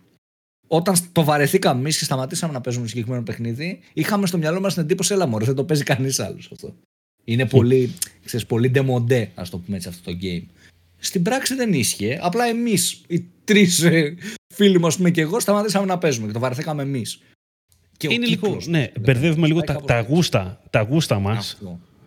Όταν 0.67 0.95
το 1.11 1.23
βαρεθήκαμε 1.23 1.79
εμείς 1.79 1.97
και 1.97 2.03
σταματήσαμε 2.03 2.53
να 2.53 2.61
παίζουμε 2.61 2.87
συγκεκριμένο 2.87 3.23
παιχνίδι, 3.23 3.79
είχαμε 3.93 4.27
στο 4.27 4.37
μυαλό 4.37 4.59
μας 4.59 4.73
την 4.73 4.83
εντύπωση, 4.83 5.13
έλα 5.13 5.25
μωρέ, 5.25 5.45
δεν 5.45 5.55
το 5.55 5.63
παίζει 5.63 5.83
κανείς 5.83 6.19
άλλος 6.19 6.49
αυτό. 6.51 6.75
Είναι 7.23 7.45
πολύ, 7.45 7.93
ξέρεις, 8.25 8.45
πολύ 8.45 8.71
demodé, 8.75 9.27
ας 9.35 9.49
το 9.49 9.57
πούμε 9.57 9.77
έτσι, 9.77 9.89
αυτό 9.89 10.11
το 10.11 10.17
game. 10.21 10.43
Στην 10.97 11.23
πράξη 11.23 11.55
δεν 11.55 11.73
ίσχυε. 11.73 12.19
Απλά 12.21 12.45
εμείς, 12.45 13.01
οι 13.07 13.25
τρεις 13.43 13.83
ε, 13.83 14.15
φίλοι 14.53 14.79
μας 14.79 14.97
πούμε, 14.97 15.11
και 15.11 15.21
εγώ, 15.21 15.39
σταματήσαμε 15.39 15.85
να 15.85 15.97
παίζουμε 15.97 16.27
και 16.27 16.33
το 16.33 16.39
βαρεθήκαμε 16.39 16.81
εμείς. 16.81 17.21
Είναι 17.99 18.25
λίγο. 18.25 18.57
Ναι, 18.65 18.91
μπερδεύουμε 18.99 19.47
λίγο 19.47 19.61
τα, 19.61 19.75
τα, 19.75 20.01
γούστα, 20.01 20.61
τα 20.69 20.81
γούστα 20.81 21.19
μας. 21.19 21.57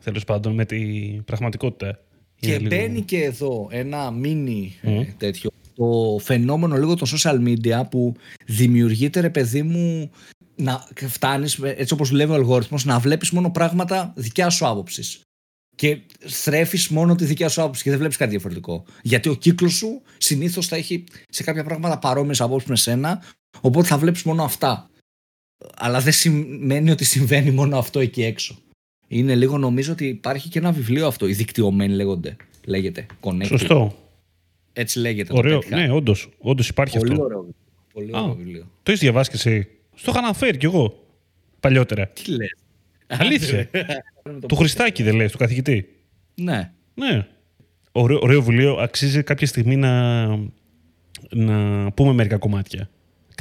Τέλος 0.04 0.24
πάντων, 0.24 0.54
με 0.54 0.64
την 0.64 1.24
πραγματικότητα. 1.24 1.98
Και 2.46 2.58
μπαίνει 2.58 3.02
και 3.02 3.22
εδώ 3.22 3.68
ένα 3.70 4.10
μίνι 4.10 4.78
ε, 4.82 5.04
τέτοιο. 5.16 5.50
Το 5.74 6.18
φαινόμενο 6.22 6.76
λίγο 6.76 6.94
των 6.94 7.08
social 7.08 7.44
media 7.46 7.82
που 7.90 8.14
δημιουργείται 8.46 9.20
ρε 9.20 9.30
παιδί 9.30 9.62
μου 9.62 10.10
να 10.56 10.88
φτάνεις 10.94 11.58
έτσι 11.62 11.92
όπως 11.94 12.08
δουλεύει 12.08 12.32
ο 12.32 12.34
αλγόριθμος 12.34 12.84
να 12.84 12.98
βλέπεις 12.98 13.30
μόνο 13.30 13.50
πράγματα 13.50 14.12
δικιά 14.16 14.50
σου 14.50 14.66
άποψης. 14.66 15.20
και 15.76 16.00
θρέφεις 16.26 16.88
μόνο 16.88 17.14
τη 17.14 17.24
δικιά 17.24 17.48
σου 17.48 17.62
άποψη 17.62 17.82
και 17.82 17.90
δεν 17.90 17.98
βλέπεις 17.98 18.16
κάτι 18.16 18.30
διαφορετικό. 18.30 18.84
Γιατί 19.02 19.28
ο 19.28 19.34
κύκλος 19.34 19.72
σου 19.74 20.02
συνήθως 20.18 20.66
θα 20.66 20.76
έχει 20.76 21.04
σε 21.28 21.42
κάποια 21.42 21.64
πράγματα 21.64 21.98
παρόμοιες 21.98 22.40
απόψεις 22.40 22.68
με 22.68 22.76
σένα 22.76 23.22
οπότε 23.60 23.86
θα 23.86 23.98
βλέπεις 23.98 24.22
μόνο 24.22 24.42
αυτά. 24.42 24.90
Αλλά 25.76 26.00
δεν 26.00 26.12
σημαίνει 26.12 26.90
ότι 26.90 27.04
συμβαίνει 27.04 27.50
μόνο 27.50 27.78
αυτό 27.78 28.00
εκεί 28.00 28.22
έξω 28.22 28.58
είναι 29.08 29.34
λίγο 29.34 29.58
νομίζω 29.58 29.92
ότι 29.92 30.06
υπάρχει 30.06 30.48
και 30.48 30.58
ένα 30.58 30.72
βιβλίο 30.72 31.06
αυτό, 31.06 31.28
οι 31.28 31.32
δικτυωμένοι 31.32 31.94
λέγονται. 31.94 32.36
Λέγεται. 32.64 33.06
Connected. 33.20 33.46
Σωστό. 33.46 33.94
Έτσι 34.72 34.98
λέγεται. 34.98 35.32
Ωραίο. 35.36 35.62
Ναι, 35.68 35.90
όντως. 35.90 36.28
Όντως 36.38 36.68
υπάρχει 36.68 36.98
Πολύ 36.98 37.12
αυτό. 37.12 37.24
Ωραίο. 37.24 37.46
Πολύ 37.92 38.10
ωραίο 38.12 38.34
βιβλίο. 38.34 38.70
Το 38.82 38.90
έχεις 38.90 39.00
διαβάσει 39.00 39.30
και 39.30 39.36
εσύ. 39.36 39.68
Στο 39.94 40.10
είχα 40.10 40.18
αναφέρει 40.20 40.56
κι 40.56 40.64
εγώ. 40.64 41.06
Παλιότερα. 41.60 42.08
Τι 42.08 42.30
λες. 42.30 42.56
Αλήθεια. 43.06 43.70
του 44.48 44.56
Χριστάκη 44.56 45.02
δεν 45.02 45.14
λες, 45.14 45.32
του 45.32 45.38
καθηγητή. 45.38 45.88
Ναι. 46.34 46.72
Ναι. 46.94 47.26
ωραίο, 47.92 48.18
ωραίο 48.22 48.42
βιβλίο. 48.42 48.74
Αξίζει 48.74 49.22
κάποια 49.22 49.46
στιγμή 49.46 49.76
να, 49.76 50.26
να 51.30 51.90
πούμε 51.92 52.12
μερικά 52.12 52.36
κομμάτια. 52.36 52.90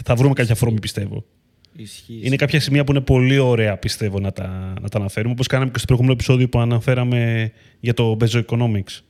Θα 0.03 0.15
βρούμε 0.15 0.34
κάποια 0.34 0.55
φόρμη, 0.55 0.79
πιστεύω. 0.79 1.25
Ισχύει. 1.75 2.20
Είναι 2.22 2.36
κάποια 2.36 2.60
σημεία 2.60 2.84
που 2.84 2.92
είναι 2.92 3.01
πολύ 3.01 3.38
ωραία, 3.38 3.77
πιστεύω, 3.77 4.20
να 4.20 4.32
τα, 4.32 4.74
να 4.82 4.89
τα 4.89 4.98
αναφέρουμε. 4.98 5.34
Όπως 5.34 5.48
κάναμε 5.48 5.72
και 5.72 5.77
στο 5.77 5.86
προηγούμενο 5.88 6.15
επεισόδιο 6.15 6.50
που 6.50 6.60
αναφέραμε 6.60 7.51
για 7.80 7.94
το 7.94 8.18
Bezo 8.20 8.44
Economics. 8.46 9.01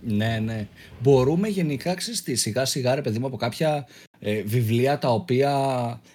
Ναι, 0.00 0.38
ναι. 0.44 0.66
Μπορούμε 1.02 1.48
γενικά, 1.48 1.94
ξέρεις 1.94 2.22
τι, 2.22 2.34
σιγά 2.34 2.64
σιγά 2.64 2.94
ρε 2.94 3.00
παιδί 3.00 3.18
μου 3.18 3.26
από 3.26 3.36
κάποια 3.36 3.86
ε, 4.18 4.42
βιβλία 4.42 4.98
τα 4.98 5.08
οποία 5.12 5.52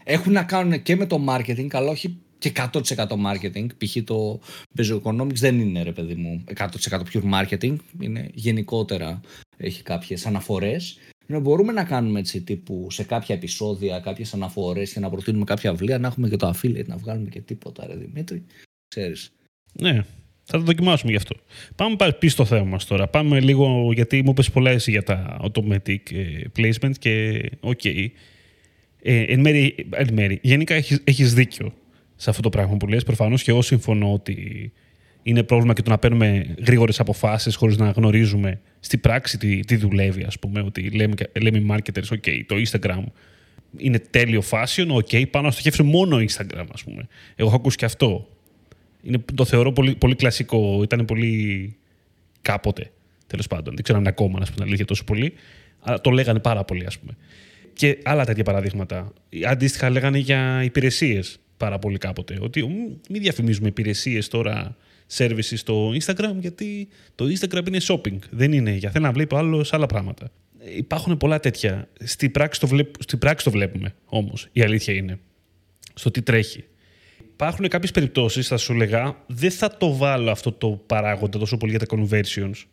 έχουν 0.04 0.32
να 0.32 0.44
κάνουν 0.44 0.82
και 0.82 0.96
με 0.96 1.06
το 1.06 1.26
marketing, 1.30 1.68
αλλά 1.72 1.90
όχι 1.90 2.18
και 2.38 2.52
100% 2.56 2.82
marketing. 2.96 3.66
Π.χ. 3.78 3.98
το 4.04 4.40
Bezonomics 4.78 5.36
δεν 5.36 5.60
είναι 5.60 5.84
ρε 5.84 5.92
παιδί 5.92 6.16
μου 6.16 6.44
100% 6.58 6.66
pure 6.90 7.32
marketing, 7.34 7.76
είναι 8.00 8.30
γενικότερα, 8.34 9.22
έχει 9.58 9.84
κάποιες 9.84 10.26
αναφορές. 10.26 10.98
Ναι, 11.32 11.40
μπορούμε 11.40 11.72
να 11.72 11.84
κάνουμε 11.84 12.20
έτσι 12.20 12.42
τύπου 12.42 12.88
σε 12.92 13.04
κάποια 13.04 13.36
επεισόδια, 13.36 14.00
κάποιες 14.00 14.34
αναφορές 14.34 14.94
και 14.94 15.00
να 15.00 15.10
προτείνουμε 15.10 15.44
κάποια 15.44 15.72
βιβλία, 15.72 15.98
να 15.98 16.08
έχουμε 16.08 16.30
και 16.30 16.36
το 16.36 16.54
affiliate, 16.56 16.86
να 16.86 16.98
βγάλουμε 16.98 17.30
και 17.30 17.42
τίποτα 17.42 17.88
ρε 17.88 17.96
Δημήτρη, 17.96 18.46
ξέρεις. 18.88 19.32
Ναι, 19.74 20.04
θα 20.44 20.58
το 20.58 20.64
δοκιμάσουμε 20.64 21.12
γι' 21.12 21.18
αυτό. 21.18 21.36
Πάμε 21.76 21.96
πάλι 21.96 22.14
πίσω 22.14 22.34
στο 22.34 22.46
θέμα 22.46 22.64
μας 22.64 22.86
τώρα. 22.86 23.08
Πάμε 23.08 23.40
λίγο, 23.40 23.92
γιατί 23.94 24.22
μου 24.24 24.30
είπες 24.32 24.52
πολλά 24.52 24.70
εσύ 24.70 24.92
για 24.92 25.04
τα 25.04 25.40
automatic 25.44 26.12
ε, 26.12 26.44
placement 26.58 26.92
και 27.00 27.44
OK. 27.60 27.80
Okay. 27.84 28.08
Ε, 29.02 29.22
εν, 29.22 29.40
μέρη, 29.40 29.76
εν 29.90 30.14
μέρη, 30.14 30.40
γενικά 30.42 30.76
έχεις, 30.76 31.02
έχεις 31.04 31.34
δίκιο 31.34 31.74
σε 32.16 32.30
αυτό 32.30 32.42
το 32.42 32.50
πράγμα 32.50 32.78
που 32.78 32.88
λες. 32.88 33.04
Προφανώς 33.04 33.44
και 33.44 33.52
εγώ 33.52 33.62
συμφωνώ 33.62 34.14
ότι 34.14 34.72
είναι 35.24 35.44
πρόβλημα 35.44 35.74
και 35.74 35.82
το 35.82 35.90
να 35.90 35.98
παίρνουμε 35.98 36.56
γρήγορες 36.66 37.00
αποφάσεις 37.00 37.56
χωρίς 37.56 37.78
να 37.78 37.90
γνωρίζουμε 37.90 38.60
στη 38.80 38.98
πράξη 38.98 39.38
τι, 39.38 39.60
τι 39.60 39.76
δουλεύει, 39.76 40.24
ας 40.24 40.40
πούμε. 40.40 40.62
Ότι 40.62 40.90
λέμε, 40.90 41.14
λέμε 41.42 41.58
οι 41.58 41.66
marketers, 41.70 42.16
ok, 42.16 42.42
το 42.46 42.56
Instagram 42.56 43.04
είναι 43.78 44.00
τέλειο 44.00 44.44
fashion, 44.50 44.88
ok, 44.88 45.30
πάνω 45.30 45.46
να 45.46 45.52
στοχεύσουμε 45.52 45.90
μόνο 45.90 46.18
Instagram, 46.18 46.66
ας 46.74 46.84
πούμε. 46.84 47.08
Εγώ 47.36 47.48
έχω 47.48 47.56
ακούσει 47.56 47.78
και 47.78 47.86
αυτό 47.86 48.28
είναι, 49.04 49.24
το 49.36 49.46
θεωρώ 49.46 49.72
πολύ, 49.72 49.96
πολύ 49.96 50.16
κλασικό. 50.16 50.80
Ήταν 50.84 51.06
πολύ 51.06 51.76
κάποτε, 52.42 52.92
τέλος 53.28 53.48
πάντων. 53.48 53.74
Δεν 53.74 53.84
ξέρω 53.84 53.98
αν 53.98 54.04
είναι 54.04 54.14
ακόμα, 54.18 54.40
να 54.40 54.46
πούμε 54.46 54.66
αλήθεια, 54.66 54.86
τόσο 54.86 55.04
πολύ. 55.04 55.34
Αλλά 55.80 56.02
το 56.02 56.10
λέγανε 56.10 56.40
πάρα 56.40 56.64
πολύ, 56.64 56.86
ας 56.86 57.00
πούμε. 57.00 57.18
Και 57.74 57.98
άλλα 58.04 58.26
τέτοια 58.26 58.44
παραδείγματα. 58.44 59.14
Αντίστοιχα, 59.48 59.90
λέγανε 59.90 60.18
για 60.18 60.64
υπηρεσίες 60.64 61.40
πάρα 61.58 61.80
πολύ 61.80 61.98
κάποτε. 61.98 62.38
Ότι 62.42 62.66
μην 63.10 63.22
διαφημίζουμε 63.22 63.68
υπηρεσίες 63.68 64.28
τώρα, 64.28 64.78
services 65.18 65.54
στο 65.56 65.90
Instagram, 65.90 66.36
γιατί 66.40 66.88
το 67.16 67.26
Instagram 67.26 67.68
είναι 67.68 67.80
shopping. 67.82 68.18
Δεν 68.30 68.52
είναι 68.52 68.72
για 68.72 68.90
θέλω 68.90 69.06
να 69.06 69.12
βλέπει 69.12 69.36
άλλο 69.36 69.66
άλλα 69.72 69.86
πράγματα. 69.86 70.32
Υπάρχουν 70.76 71.18
πολλά 71.18 71.40
τέτοια. 71.40 71.90
Στη 72.00 72.30
πράξη 72.30 72.60
το, 72.60 72.68
βλέπ, 72.68 72.94
στη 73.00 73.18
πράξη 73.18 73.46
το 73.46 73.52
βλέπουμε 73.52 73.96
όμως. 74.06 74.48
Η 74.52 74.62
αλήθεια 74.62 74.94
είναι. 74.94 75.20
Στο 75.94 76.12
τι 76.12 76.22
τρέχει 76.22 76.64
υπάρχουν 77.42 77.68
κάποιες 77.68 77.92
περιπτώσεις, 77.92 78.48
θα 78.48 78.58
σου 78.58 78.74
λέγα, 78.74 79.24
δεν 79.28 79.52
θα 79.52 79.78
το 79.78 79.96
βάλω 79.96 80.32
αυτό 80.32 80.52
το 80.52 80.70
παράγοντα 80.70 81.40
τόσο 81.40 81.58
πολύ 81.58 81.72
για 81.72 81.80
τα 81.80 81.98
conversions. 81.98 82.64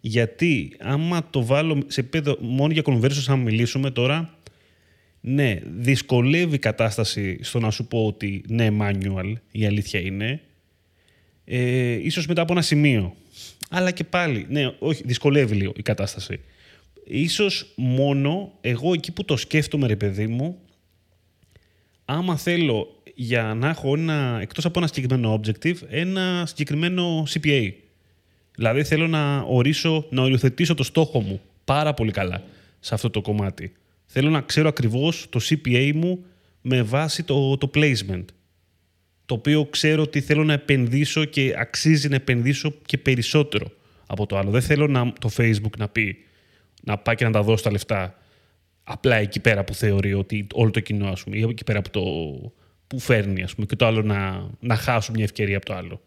Γιατί 0.00 0.76
άμα 0.80 1.26
το 1.30 1.44
βάλω 1.44 1.82
σε 1.86 2.00
επίπεδο 2.00 2.36
μόνο 2.40 2.72
για 2.72 2.82
conversions, 2.84 3.24
αν 3.26 3.38
μιλήσουμε 3.38 3.90
τώρα, 3.90 4.38
ναι, 5.20 5.58
δυσκολεύει 5.64 6.54
η 6.54 6.58
κατάσταση 6.58 7.38
στο 7.42 7.58
να 7.58 7.70
σου 7.70 7.86
πω 7.86 8.06
ότι 8.06 8.44
ναι, 8.48 8.68
manual, 8.80 9.32
η 9.50 9.66
αλήθεια 9.66 10.00
είναι. 10.00 10.40
Ε, 11.44 11.92
ίσως 11.92 12.26
μετά 12.26 12.42
από 12.42 12.52
ένα 12.52 12.62
σημείο. 12.62 13.14
Αλλά 13.70 13.90
και 13.90 14.04
πάλι, 14.04 14.46
ναι, 14.48 14.74
όχι, 14.78 15.02
δυσκολεύει 15.04 15.54
λίγο 15.54 15.72
η 15.76 15.82
κατάσταση. 15.82 16.40
Ίσως 17.04 17.72
μόνο 17.76 18.52
εγώ 18.60 18.92
εκεί 18.92 19.12
που 19.12 19.24
το 19.24 19.36
σκέφτομαι, 19.36 19.86
ρε 19.86 19.96
παιδί 19.96 20.26
μου, 20.26 20.58
άμα 22.04 22.36
θέλω 22.36 23.02
για 23.14 23.54
να 23.54 23.68
έχω 23.68 23.94
ένα, 23.94 24.38
εκτός 24.40 24.64
από 24.64 24.78
ένα 24.78 24.88
συγκεκριμένο 24.88 25.40
objective, 25.40 25.76
ένα 25.88 26.44
συγκεκριμένο 26.46 27.26
CPA. 27.28 27.72
Δηλαδή 28.54 28.84
θέλω 28.84 29.06
να 29.06 29.38
ορίσω, 29.40 30.06
να 30.10 30.22
οριοθετήσω 30.22 30.74
το 30.74 30.82
στόχο 30.82 31.20
μου 31.20 31.40
πάρα 31.64 31.94
πολύ 31.94 32.10
καλά 32.10 32.42
σε 32.80 32.94
αυτό 32.94 33.10
το 33.10 33.20
κομμάτι. 33.20 33.72
Θέλω 34.06 34.30
να 34.30 34.40
ξέρω 34.40 34.68
ακριβώς 34.68 35.26
το 35.30 35.40
CPA 35.42 35.92
μου 35.94 36.24
με 36.60 36.82
βάση 36.82 37.22
το, 37.22 37.56
το 37.56 37.70
placement. 37.74 38.24
Το 39.32 39.38
οποίο 39.38 39.66
ξέρω 39.66 40.02
ότι 40.02 40.20
θέλω 40.20 40.44
να 40.44 40.52
επενδύσω 40.52 41.24
και 41.24 41.54
αξίζει 41.56 42.08
να 42.08 42.14
επενδύσω 42.14 42.74
και 42.86 42.98
περισσότερο 42.98 43.70
από 44.06 44.26
το 44.26 44.38
άλλο. 44.38 44.50
Δεν 44.50 44.62
θέλω 44.62 44.86
να, 44.86 45.12
το 45.12 45.30
Facebook 45.36 45.76
να 45.78 45.88
πει 45.88 46.16
να 46.82 46.98
πάει 46.98 47.14
και 47.14 47.24
να 47.24 47.30
τα 47.30 47.42
δώσει 47.42 47.62
τα 47.62 47.70
λεφτά 47.70 48.18
απλά 48.84 49.16
εκεί 49.16 49.40
πέρα 49.40 49.64
που 49.64 49.74
θεωρεί 49.74 50.14
ότι 50.14 50.46
όλο 50.52 50.70
το 50.70 50.80
κοινό, 50.80 51.06
ας 51.06 51.22
πούμε, 51.22 51.36
ή 51.36 51.42
εκεί 51.42 51.64
πέρα 51.64 51.82
που 51.82 51.90
το, 51.90 52.02
που 52.86 52.98
φέρνει, 52.98 53.42
ας 53.42 53.54
πούμε, 53.54 53.66
και 53.66 53.76
το 53.76 53.86
άλλο 53.86 54.02
να, 54.02 54.50
να 54.60 54.76
χάσω 54.76 55.12
μια 55.12 55.24
ευκαιρία 55.24 55.56
από 55.56 55.66
το 55.66 55.74
άλλο. 55.74 56.00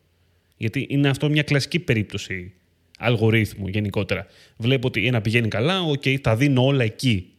Γιατί 0.57 0.87
είναι 0.89 1.09
αυτό 1.09 1.29
μια 1.29 1.43
κλασική 1.43 1.79
περίπτωση 1.79 2.53
αλγορίθμου 2.97 3.67
γενικότερα. 3.67 4.25
Βλέπω 4.57 4.87
ότι 4.87 5.07
ένα 5.07 5.21
πηγαίνει 5.21 5.47
καλά, 5.47 5.81
OK, 5.81 6.01
okay, 6.05 6.17
τα 6.21 6.35
δίνω 6.35 6.65
όλα 6.65 6.83
εκεί. 6.83 7.33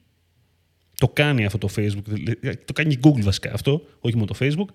Το 0.99 1.09
κάνει 1.09 1.45
αυτό 1.45 1.59
το 1.59 1.69
Facebook, 1.77 2.33
το 2.65 2.73
κάνει 2.73 2.93
η 2.93 2.99
Google 3.03 3.23
βασικά 3.23 3.53
αυτό, 3.53 3.83
όχι 4.01 4.15
μόνο 4.15 4.27
το 4.27 4.37
Facebook. 4.41 4.75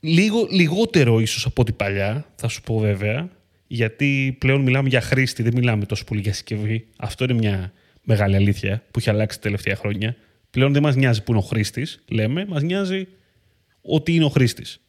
Λίγο, 0.00 0.46
λιγότερο 0.50 1.20
ίσως 1.20 1.46
από 1.46 1.62
ό,τι 1.62 1.72
παλιά, 1.72 2.26
θα 2.34 2.48
σου 2.48 2.62
πω 2.62 2.78
βέβαια, 2.78 3.28
γιατί 3.66 4.36
πλέον 4.38 4.60
μιλάμε 4.60 4.88
για 4.88 5.00
χρήστη, 5.00 5.42
δεν 5.42 5.52
μιλάμε 5.54 5.86
τόσο 5.86 6.04
πολύ 6.04 6.20
για 6.20 6.32
συσκευή. 6.32 6.86
Αυτό 6.96 7.24
είναι 7.24 7.32
μια 7.32 7.72
μεγάλη 8.02 8.36
αλήθεια 8.36 8.82
που 8.90 8.98
έχει 8.98 9.10
αλλάξει 9.10 9.36
τα 9.36 9.42
τελευταία 9.42 9.76
χρόνια. 9.76 10.16
Πλέον 10.50 10.72
δεν 10.72 10.82
μας 10.82 10.96
νοιάζει 10.96 11.22
που 11.22 11.30
είναι 11.32 11.40
ο 11.40 11.44
χρήστης, 11.44 12.04
λέμε, 12.08 12.46
μας 12.48 12.62
νοιάζει 12.62 13.06
ότι 13.82 14.14
είναι 14.14 14.24
ο 14.24 14.28
χρήστης. 14.28 14.80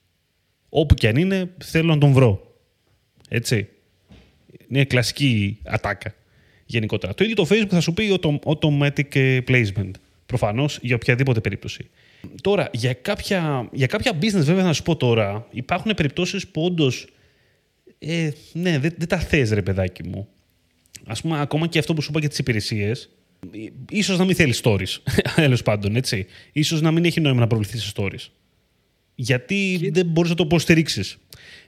Όπου 0.69 0.93
και 0.93 1.07
αν 1.07 1.15
είναι, 1.15 1.51
θέλω 1.63 1.93
να 1.93 1.97
τον 1.97 2.11
βρω. 2.11 2.55
Έτσι. 3.29 3.67
Είναι 4.67 4.85
κλασική 4.85 5.59
ατάκα 5.65 6.13
γενικότερα. 6.65 7.13
Το 7.13 7.23
ίδιο 7.23 7.35
το 7.35 7.47
Facebook 7.49 7.69
θα 7.69 7.79
σου 7.79 7.93
πει 7.93 8.19
automatic 8.43 9.41
placement. 9.47 9.91
Προφανώς 10.29 10.79
για 10.81 10.95
οποιαδήποτε 10.95 11.39
περίπτωση. 11.39 11.89
Τώρα, 12.41 12.69
για 12.73 12.93
κάποια, 12.93 13.69
για 13.71 13.87
κάποια 13.87 14.17
business, 14.21 14.43
βέβαια, 14.43 14.63
να 14.63 14.73
σου 14.73 14.83
πω 14.83 14.95
τώρα, 14.95 15.47
υπάρχουν 15.51 15.93
περιπτώσεις 15.95 16.47
που 16.47 16.63
όντως. 16.63 17.07
Ε, 17.99 18.29
ναι, 18.53 18.79
δεν, 18.79 18.93
δεν 18.97 19.07
τα 19.07 19.19
θες, 19.19 19.51
ρε 19.51 19.61
παιδάκι 19.61 20.07
μου. 20.07 20.27
Α 21.05 21.13
πούμε, 21.13 21.41
ακόμα 21.41 21.67
και 21.67 21.79
αυτό 21.79 21.93
που 21.93 22.01
σου 22.01 22.07
είπα 22.09 22.19
για 22.19 22.29
τις 22.29 22.37
υπηρεσίες, 22.37 23.09
ίσως 23.89 24.17
να 24.17 24.25
μην 24.25 24.35
θέλεις 24.35 24.61
stories. 24.63 24.97
Τέλος 25.35 25.63
πάντων, 25.63 25.95
έτσι. 25.95 26.25
σω 26.63 26.79
να 26.79 26.91
μην 26.91 27.05
έχει 27.05 27.21
νόημα 27.21 27.39
να 27.39 27.47
προβληθεί 27.47 27.77
σε 27.77 27.91
stories 27.95 28.27
γιατί 29.21 29.89
δεν 29.93 30.05
μπορείς 30.05 30.29
να 30.29 30.35
το 30.35 30.43
υποστηρίξεις. 30.43 31.17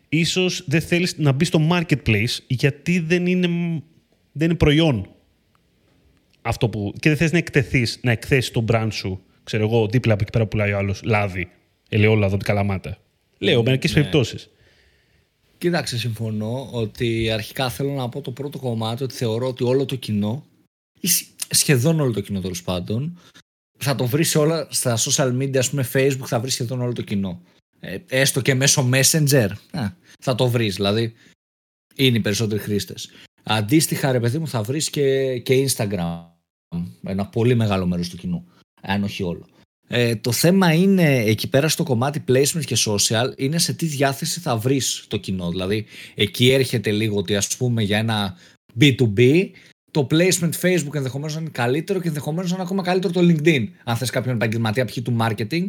Ίσως 0.09 0.63
δεν 0.67 0.81
θέλεις 0.81 1.17
να 1.17 1.31
μπεις 1.31 1.47
στο 1.47 1.67
marketplace 1.71 2.37
γιατί 2.47 2.99
δεν 2.99 3.25
είναι, 3.25 3.47
δεν 4.31 4.49
είναι 4.49 4.55
προϊόν. 4.55 5.09
Αυτό 6.41 6.69
που, 6.69 6.93
και 6.99 7.09
δεν 7.09 7.17
θες 7.17 7.31
να 7.31 7.37
εκτεθείς, 7.37 7.99
να 8.01 8.11
εκθέσεις 8.11 8.51
τον 8.51 8.65
brand 8.69 8.87
σου, 8.91 9.21
ξέρω 9.43 9.63
εγώ, 9.63 9.87
δίπλα 9.87 10.13
από 10.13 10.21
εκεί 10.21 10.31
πέρα 10.31 10.43
που 10.43 10.49
πουλάει 10.49 10.71
ο 10.71 10.77
άλλος, 10.77 11.01
λάδι, 11.03 11.51
ελαιόλαδο, 11.89 12.37
καλαμάτα. 12.37 12.97
Λέω, 13.37 13.57
ναι, 13.57 13.63
μερικές 13.63 13.91
ναι. 13.91 13.99
περιπτώσεις. 13.99 14.49
Κοίταξε, 15.57 15.97
συμφωνώ 15.97 16.69
ότι 16.71 17.31
αρχικά 17.31 17.69
θέλω 17.69 17.91
να 17.91 18.09
πω 18.09 18.21
το 18.21 18.31
πρώτο 18.31 18.59
κομμάτι 18.59 19.03
ότι 19.03 19.15
θεωρώ 19.15 19.47
ότι 19.47 19.63
όλο 19.63 19.85
το 19.85 19.95
κοινό, 19.95 20.45
ή 20.99 21.07
σχεδόν 21.49 21.99
όλο 21.99 22.11
το 22.11 22.21
κοινό 22.21 22.41
τέλος 22.41 22.63
πάντων, 22.63 23.19
θα 23.77 23.95
το 23.95 24.05
βρει 24.05 24.25
όλα 24.35 24.67
στα 24.69 24.97
social 24.97 25.37
media, 25.37 25.57
ας 25.57 25.69
πούμε 25.69 25.87
Facebook, 25.93 26.25
θα 26.25 26.39
βρει 26.39 26.49
σχεδόν 26.49 26.81
όλο 26.81 26.93
το 26.93 27.01
κοινό. 27.01 27.41
Ε, 27.79 27.97
έστω 28.09 28.41
και 28.41 28.53
μέσω 28.53 28.89
Messenger, 28.93 29.49
α, 29.71 29.87
θα 30.19 30.35
το 30.35 30.47
βρεις, 30.47 30.75
δηλαδή 30.75 31.13
είναι 31.95 32.17
οι 32.17 32.21
περισσότεροι 32.21 32.61
χρήστες. 32.61 33.09
Αντίστοιχα, 33.43 34.11
ρε 34.11 34.19
παιδί 34.19 34.37
μου, 34.37 34.47
θα 34.47 34.63
βρεις 34.63 34.89
και, 34.89 35.37
και 35.39 35.67
Instagram, 35.67 36.30
ένα 37.03 37.25
πολύ 37.25 37.55
μεγάλο 37.55 37.85
μέρος 37.85 38.09
του 38.09 38.17
κοινού, 38.17 38.45
αν 38.81 39.03
όχι 39.03 39.23
όλο. 39.23 39.45
Ε, 39.93 40.15
το 40.15 40.31
θέμα 40.31 40.73
είναι 40.73 41.17
εκεί 41.17 41.49
πέρα 41.49 41.67
στο 41.67 41.83
κομμάτι 41.83 42.23
placement 42.27 42.65
και 42.65 42.77
social 42.85 43.33
είναι 43.35 43.57
σε 43.57 43.73
τι 43.73 43.85
διάθεση 43.85 44.39
θα 44.39 44.57
βρεις 44.57 45.05
το 45.07 45.17
κοινό. 45.17 45.49
Δηλαδή 45.49 45.85
εκεί 46.15 46.51
έρχεται 46.51 46.91
λίγο 46.91 47.17
ότι 47.17 47.35
ας 47.35 47.57
πούμε 47.57 47.83
για 47.83 47.97
ένα 47.97 48.35
B2B 48.79 49.49
το 49.91 50.07
placement 50.11 50.51
Facebook 50.61 50.95
ενδεχομένως 50.95 51.35
να 51.35 51.41
είναι 51.41 51.49
καλύτερο 51.49 51.99
και 51.99 52.07
ενδεχομένως 52.07 52.49
να 52.49 52.55
είναι 52.55 52.63
ακόμα 52.65 52.83
καλύτερο 52.83 53.13
το 53.13 53.19
LinkedIn. 53.19 53.67
Αν 53.83 53.95
θες 53.95 54.09
κάποιον 54.09 54.35
επαγγελματία 54.35 54.85
π.χ. 54.85 54.97
του 55.01 55.17
marketing, 55.19 55.65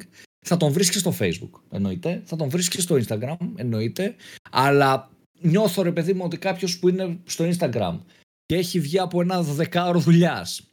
θα 0.47 0.57
τον 0.57 0.73
βρεις 0.73 0.91
και 0.91 0.99
στο 0.99 1.15
Facebook. 1.19 1.61
Εννοείται. 1.71 2.23
Θα 2.25 2.37
τον 2.37 2.49
βρεις 2.49 2.69
και 2.69 2.81
στο 2.81 2.97
Instagram. 2.97 3.37
Εννοείται. 3.57 4.15
Αλλά 4.51 5.11
νιώθω 5.41 5.83
ρε 5.83 5.93
παιδί 5.93 6.13
μου 6.13 6.23
ότι 6.25 6.37
κάποιος 6.37 6.79
που 6.79 6.89
είναι 6.89 7.19
στο 7.25 7.49
Instagram 7.49 7.99
και 8.47 8.57
έχει 8.57 8.81
βγει 8.81 8.99
από 8.99 9.21
ένα 9.21 9.43
δεκάωρο 9.43 9.99
δουλειάς 9.99 10.72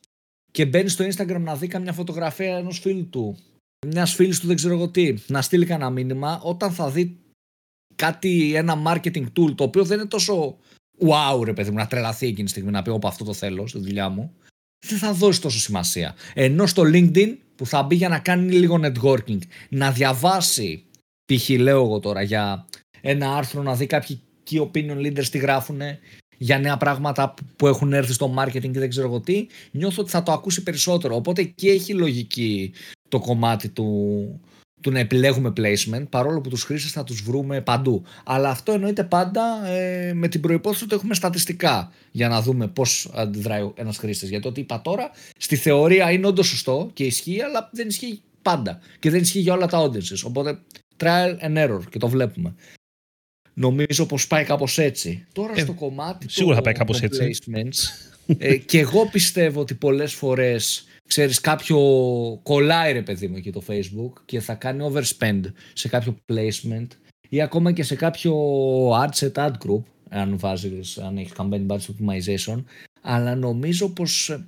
και 0.51 0.65
μπαίνει 0.65 0.89
στο 0.89 1.05
Instagram 1.05 1.39
να 1.39 1.55
δει 1.55 1.67
καμιά 1.67 1.93
φωτογραφία 1.93 2.57
ενός 2.57 2.79
φίλου 2.79 3.09
του, 3.09 3.37
μιας 3.87 4.13
φίλης 4.13 4.39
του 4.39 4.47
δεν 4.47 4.55
ξέρω 4.55 4.73
εγώ 4.73 4.89
τι, 4.89 5.13
να 5.27 5.41
στείλει 5.41 5.65
κανένα 5.65 5.89
μήνυμα, 5.89 6.39
όταν 6.43 6.71
θα 6.71 6.89
δει 6.89 7.17
κάτι, 7.95 8.55
ένα 8.55 8.81
marketing 8.85 9.25
tool 9.25 9.55
το 9.55 9.63
οποίο 9.63 9.83
δεν 9.85 9.99
είναι 9.99 10.07
τόσο 10.07 10.57
wow 10.99 11.43
ρε 11.43 11.53
παιδί 11.53 11.69
μου 11.69 11.77
να 11.77 11.87
τρελαθεί 11.87 12.27
εκείνη 12.27 12.43
τη 12.43 12.49
στιγμή 12.49 12.71
να 12.71 12.81
πει 12.81 12.89
όπα 12.89 13.07
αυτό 13.07 13.23
το 13.23 13.33
θέλω 13.33 13.67
στη 13.67 13.79
δουλειά 13.79 14.09
μου 14.09 14.33
δεν 14.85 14.97
θα 14.97 15.13
δώσει 15.13 15.41
τόσο 15.41 15.59
σημασία. 15.59 16.15
Ενώ 16.33 16.65
στο 16.65 16.83
LinkedIn 16.85 17.35
που 17.55 17.65
θα 17.65 17.83
μπει 17.83 17.95
για 17.95 18.09
να 18.09 18.19
κάνει 18.19 18.51
λίγο 18.51 18.79
networking, 18.83 19.39
να 19.69 19.91
διαβάσει, 19.91 20.85
π.χ. 21.25 21.49
λέω 21.49 21.83
εγώ 21.83 21.99
τώρα 21.99 22.21
για 22.21 22.65
ένα 23.01 23.35
άρθρο 23.35 23.61
να 23.61 23.75
δει 23.75 23.85
κάποιοι 23.85 24.21
key 24.49 24.61
opinion 24.61 24.97
leaders 24.97 25.25
τι 25.25 25.37
γράφουν 25.37 25.81
για 26.41 26.59
νέα 26.59 26.77
πράγματα 26.77 27.33
που 27.55 27.67
έχουν 27.67 27.93
έρθει 27.93 28.13
στο 28.13 28.33
marketing 28.37 28.71
και 28.71 28.79
δεν 28.79 28.89
ξέρω 28.89 29.07
εγώ 29.07 29.19
τι, 29.19 29.47
νιώθω 29.71 30.01
ότι 30.01 30.11
θα 30.11 30.23
το 30.23 30.31
ακούσει 30.31 30.63
περισσότερο. 30.63 31.15
Οπότε 31.15 31.43
και 31.43 31.69
έχει 31.69 31.93
λογική 31.93 32.71
το 33.09 33.19
κομμάτι 33.19 33.69
του, 33.69 34.39
του 34.81 34.91
να 34.91 34.99
επιλέγουμε 34.99 35.53
placement, 35.57 36.03
παρόλο 36.09 36.41
που 36.41 36.49
τους 36.49 36.63
χρήστες 36.63 36.91
θα 36.91 37.03
τους 37.03 37.21
βρούμε 37.21 37.61
παντού. 37.61 38.03
Αλλά 38.25 38.49
αυτό 38.49 38.71
εννοείται 38.71 39.03
πάντα 39.03 39.67
ε, 39.67 40.13
με 40.13 40.27
την 40.27 40.41
προϋπόθεση 40.41 40.83
ότι 40.83 40.95
έχουμε 40.95 41.13
στατιστικά 41.13 41.91
για 42.11 42.27
να 42.27 42.41
δούμε 42.41 42.67
πώς 42.67 43.09
αντιδράει 43.13 43.71
ένας 43.75 43.97
χρήστης. 43.97 44.29
Γιατί 44.29 44.47
ό,τι 44.47 44.61
είπα 44.61 44.81
τώρα, 44.81 45.11
στη 45.37 45.55
θεωρία 45.55 46.11
είναι 46.11 46.27
όντως 46.27 46.47
σωστό 46.47 46.89
και 46.93 47.03
ισχύει, 47.03 47.41
αλλά 47.41 47.69
δεν 47.71 47.87
ισχύει 47.87 48.21
πάντα. 48.41 48.79
Και 48.99 49.09
δεν 49.09 49.21
ισχύει 49.21 49.39
για 49.39 49.53
όλα 49.53 49.67
τα 49.67 49.79
audiences. 49.81 50.23
Οπότε 50.25 50.59
trial 50.97 51.35
and 51.41 51.57
error 51.67 51.81
και 51.89 51.99
το 51.99 52.07
βλέπουμε. 52.07 52.55
Νομίζω 53.59 54.05
πως 54.05 54.27
πάει 54.27 54.43
κάπως 54.43 54.77
έτσι. 54.77 55.25
Τώρα 55.33 55.53
ε, 55.55 55.59
στο 55.59 55.73
κομμάτι 55.73 56.29
σίγουρα 56.29 56.55
θα 56.55 56.61
πάει 56.61 56.73
κάπως 56.73 57.01
έτσι. 57.01 57.35
ε, 58.37 58.57
και 58.57 58.79
εγώ 58.79 59.05
πιστεύω 59.05 59.59
ότι 59.59 59.73
πολλές 59.73 60.13
φορές 60.13 60.83
ξέρεις 61.07 61.41
κάποιο 61.41 61.79
κολλάει 62.43 62.93
ρε 62.93 63.01
παιδί 63.01 63.27
μου 63.27 63.35
εκεί 63.37 63.51
το 63.51 63.61
facebook 63.67 64.11
και 64.25 64.39
θα 64.39 64.53
κάνει 64.53 64.91
overspend 64.91 65.41
σε 65.73 65.87
κάποιο 65.87 66.17
placement 66.31 66.87
ή 67.29 67.41
ακόμα 67.41 67.71
και 67.71 67.83
σε 67.83 67.95
κάποιο 67.95 68.33
ad 68.91 69.09
set 69.19 69.31
ad 69.31 69.51
group 69.51 69.83
αν 70.09 70.39
βάζεις, 70.39 70.97
αν 70.97 71.17
έχεις 71.17 71.31
campaign 71.37 71.67
budget 71.67 71.77
optimization 71.77 72.63
αλλά 73.01 73.35
νομίζω 73.35 73.89
πως 73.89 74.39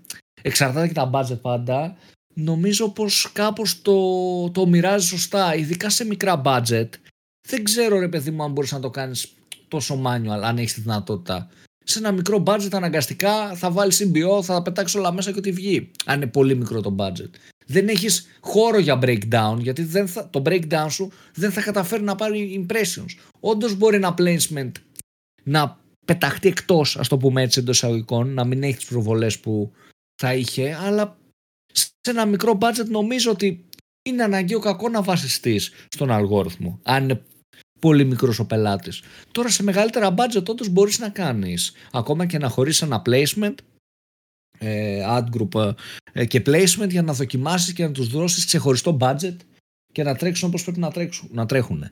εξαρτάται 0.42 0.88
και 0.88 0.94
τα 0.94 1.10
budget 1.14 1.42
πάντα 1.42 1.98
νομίζω 2.34 2.90
πως 2.90 3.32
κάπως 3.34 3.82
το, 3.82 4.50
το 4.50 4.68
μοιράζει 4.68 5.08
σωστά 5.08 5.56
ειδικά 5.56 5.90
σε 5.90 6.06
μικρά 6.06 6.42
budget 6.46 6.90
δεν 7.48 7.64
ξέρω 7.64 8.00
ρε 8.00 8.08
παιδί 8.08 8.32
μου 8.32 8.44
αν 8.44 8.52
μπορείς 8.52 8.72
να 8.72 8.80
το 8.80 8.90
κάνεις 8.90 9.34
τόσο 9.68 10.02
manual 10.06 10.42
αν 10.44 10.58
έχεις 10.58 10.74
τη 10.74 10.82
δυνατότητα 10.82 11.50
σε 11.84 12.00
ένα 12.00 12.12
μικρό 12.12 12.44
budget 12.46 12.70
αναγκαστικά 12.72 13.56
θα 13.56 13.72
βάλεις 13.72 14.02
CBO, 14.04 14.44
θα 14.44 14.62
πετάξεις 14.62 15.00
όλα 15.00 15.12
μέσα 15.12 15.32
και 15.32 15.38
ό,τι 15.38 15.52
βγει. 15.52 15.92
Αν 16.06 16.16
είναι 16.16 16.28
πολύ 16.28 16.56
μικρό 16.56 16.82
το 16.82 16.96
budget. 17.00 17.30
Δεν 17.66 17.88
έχεις 17.88 18.28
χώρο 18.40 18.80
για 18.80 19.00
breakdown, 19.02 19.58
γιατί 19.58 19.84
δεν 19.84 20.08
θα, 20.08 20.30
το 20.30 20.42
breakdown 20.46 20.88
σου 20.90 21.12
δεν 21.34 21.52
θα 21.52 21.62
καταφέρει 21.62 22.04
να 22.04 22.16
πάρει 22.16 22.66
impressions. 22.68 23.16
Όντως 23.40 23.76
μπορεί 23.76 23.96
ένα 23.96 24.14
placement 24.18 24.72
να 25.44 25.80
πεταχτεί 26.06 26.48
εκτός, 26.48 26.98
ας 26.98 27.08
το 27.08 27.18
πούμε 27.18 27.42
έτσι 27.42 27.60
εντός 27.60 27.76
εισαγωγικών, 27.76 28.34
να 28.34 28.44
μην 28.44 28.64
έχει 28.64 28.76
τις 28.76 28.86
προβολές 28.86 29.40
που 29.40 29.72
θα 30.22 30.34
είχε, 30.34 30.78
αλλά 30.82 31.18
σε 31.74 31.90
ένα 32.08 32.26
μικρό 32.26 32.58
budget 32.62 32.86
νομίζω 32.88 33.32
ότι 33.32 33.66
είναι 34.02 34.24
αναγκαίο 34.24 34.60
κακό 34.60 34.90
να 34.90 35.02
βασιστείς 35.02 35.72
στον 35.90 36.12
αλγόριθμο. 36.12 36.80
Αν 36.84 37.04
είναι 37.04 37.22
πολύ 37.82 38.06
μικρός 38.06 38.40
ο 38.40 38.46
πελάτης. 38.46 39.02
Τώρα 39.32 39.50
σε 39.50 39.64
μεγαλύτερα 39.64 40.14
budget 40.18 40.46
όντως 40.50 40.70
μπορείς 40.70 41.00
να 41.00 41.10
κάνεις 41.10 41.72
ακόμα 41.92 42.26
και 42.26 42.38
να 42.38 42.50
χωρίς 42.50 42.82
ένα 42.82 43.02
placement 43.06 43.56
ε, 44.60 45.04
ad 45.08 45.24
group 45.38 45.74
ε, 46.12 46.26
και 46.26 46.42
placement 46.46 46.90
για 46.90 47.02
να 47.02 47.14
δοκιμάσεις 47.14 47.74
και 47.74 47.84
να 47.84 47.92
τους 47.92 48.08
δώσεις 48.08 48.46
ξεχωριστό 48.46 48.98
budget 49.02 49.36
και 49.92 50.04
να 50.04 50.16
τρέξουν 50.16 50.48
όπως 50.48 50.64
πρέπει 50.64 50.80
να, 50.80 50.92
τρέξουν, 50.92 51.30
να 51.32 51.46
τρέχουν. 51.46 51.86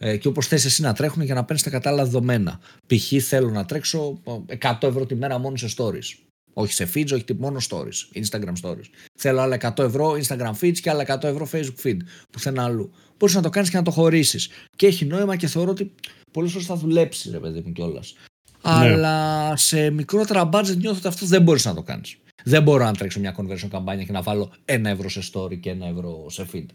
Ε, 0.00 0.16
και 0.16 0.28
όπως 0.28 0.46
θες 0.46 0.64
εσύ 0.64 0.82
να 0.82 0.92
τρέχουν 0.92 1.22
για 1.22 1.34
να 1.34 1.44
παίρνεις 1.44 1.62
τα 1.62 1.70
κατάλληλα 1.70 2.04
δεδομένα. 2.04 2.60
Π.χ. 2.86 3.24
θέλω 3.24 3.50
να 3.50 3.64
τρέξω 3.64 4.22
100 4.60 4.76
ευρώ 4.80 5.06
τη 5.06 5.14
μέρα 5.14 5.38
μόνο 5.38 5.56
σε 5.56 5.68
stories. 5.76 6.31
Όχι 6.52 6.72
σε 6.72 6.90
feeds, 6.94 7.12
όχι 7.12 7.24
μόνο 7.38 7.60
stories, 7.68 8.20
Instagram 8.22 8.52
stories. 8.62 8.88
Θέλω 9.18 9.40
άλλα 9.40 9.56
100 9.76 9.78
ευρώ 9.78 10.16
Instagram 10.22 10.52
feeds 10.60 10.78
και 10.80 10.90
άλλα 10.90 11.04
100 11.20 11.22
ευρώ 11.22 11.48
Facebook 11.52 11.86
feed. 11.86 11.96
Πουθενά 12.30 12.64
αλλού. 12.64 12.92
Μπορείς 13.18 13.34
να 13.34 13.42
το 13.42 13.48
κάνεις 13.48 13.70
και 13.70 13.76
να 13.76 13.82
το 13.82 13.90
χωρίσεις. 13.90 14.48
Και 14.76 14.86
έχει 14.86 15.04
νόημα 15.04 15.36
και 15.36 15.46
θεωρώ 15.46 15.70
ότι 15.70 15.94
πολλές 16.30 16.52
φορές 16.52 16.66
θα 16.66 16.76
δουλέψεις, 16.76 17.32
ρε 17.32 17.38
παιδί 17.38 17.62
μου 17.64 17.72
κιόλας. 17.72 18.14
Ναι. 18.62 18.72
Αλλά 18.72 19.56
σε 19.56 19.90
μικρότερα 19.90 20.48
budget 20.52 20.76
νιώθω 20.76 20.98
ότι 20.98 21.06
αυτό 21.06 21.26
δεν 21.26 21.42
μπορείς 21.42 21.64
να 21.64 21.74
το 21.74 21.82
κάνεις. 21.82 22.16
Δεν 22.44 22.62
μπορώ 22.62 22.84
να 22.84 22.94
τρέξω 22.94 23.20
μια 23.20 23.36
conversion 23.38 23.68
καμπάνια 23.70 24.04
και 24.04 24.12
να 24.12 24.22
βάλω 24.22 24.52
ένα 24.64 24.90
ευρώ 24.90 25.08
σε 25.08 25.20
story 25.32 25.60
και 25.60 25.70
ένα 25.70 25.86
ευρώ 25.86 26.26
σε 26.30 26.46
feed. 26.52 26.66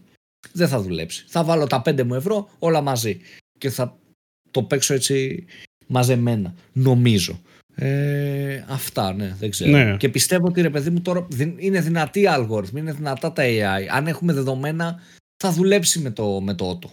Δεν 0.51 0.67
θα 0.67 0.81
δουλέψει. 0.81 1.25
Θα 1.27 1.43
βάλω 1.43 1.67
τα 1.67 1.81
5 1.85 2.03
μου 2.03 2.13
ευρώ 2.13 2.49
όλα 2.59 2.81
μαζί. 2.81 3.19
Και 3.57 3.69
θα 3.69 3.97
το 4.51 4.63
παίξω 4.63 4.93
έτσι 4.93 5.45
μαζεμένα. 5.87 6.53
Νομίζω. 6.73 7.41
Ε, 7.79 8.63
αυτά, 8.67 9.13
ναι, 9.13 9.35
δεν 9.39 9.49
ξέρω. 9.49 9.71
Ναι. 9.71 9.97
Και 9.97 10.09
πιστεύω 10.09 10.47
ότι 10.47 10.61
ρε 10.61 10.69
παιδί 10.69 10.89
μου 10.89 11.01
τώρα 11.01 11.27
είναι 11.57 11.81
δυνατή 11.81 12.21
η 12.21 12.27
αλγόριθμη, 12.27 12.79
είναι 12.79 12.91
δυνατά 12.91 13.33
τα 13.33 13.43
AI. 13.43 13.85
Αν 13.89 14.07
έχουμε 14.07 14.33
δεδομένα, 14.33 14.99
θα 15.37 15.51
δουλέψει 15.51 15.99
με 15.99 16.09
το, 16.09 16.41
με 16.41 16.53
το 16.53 16.79
auto. 16.79 16.89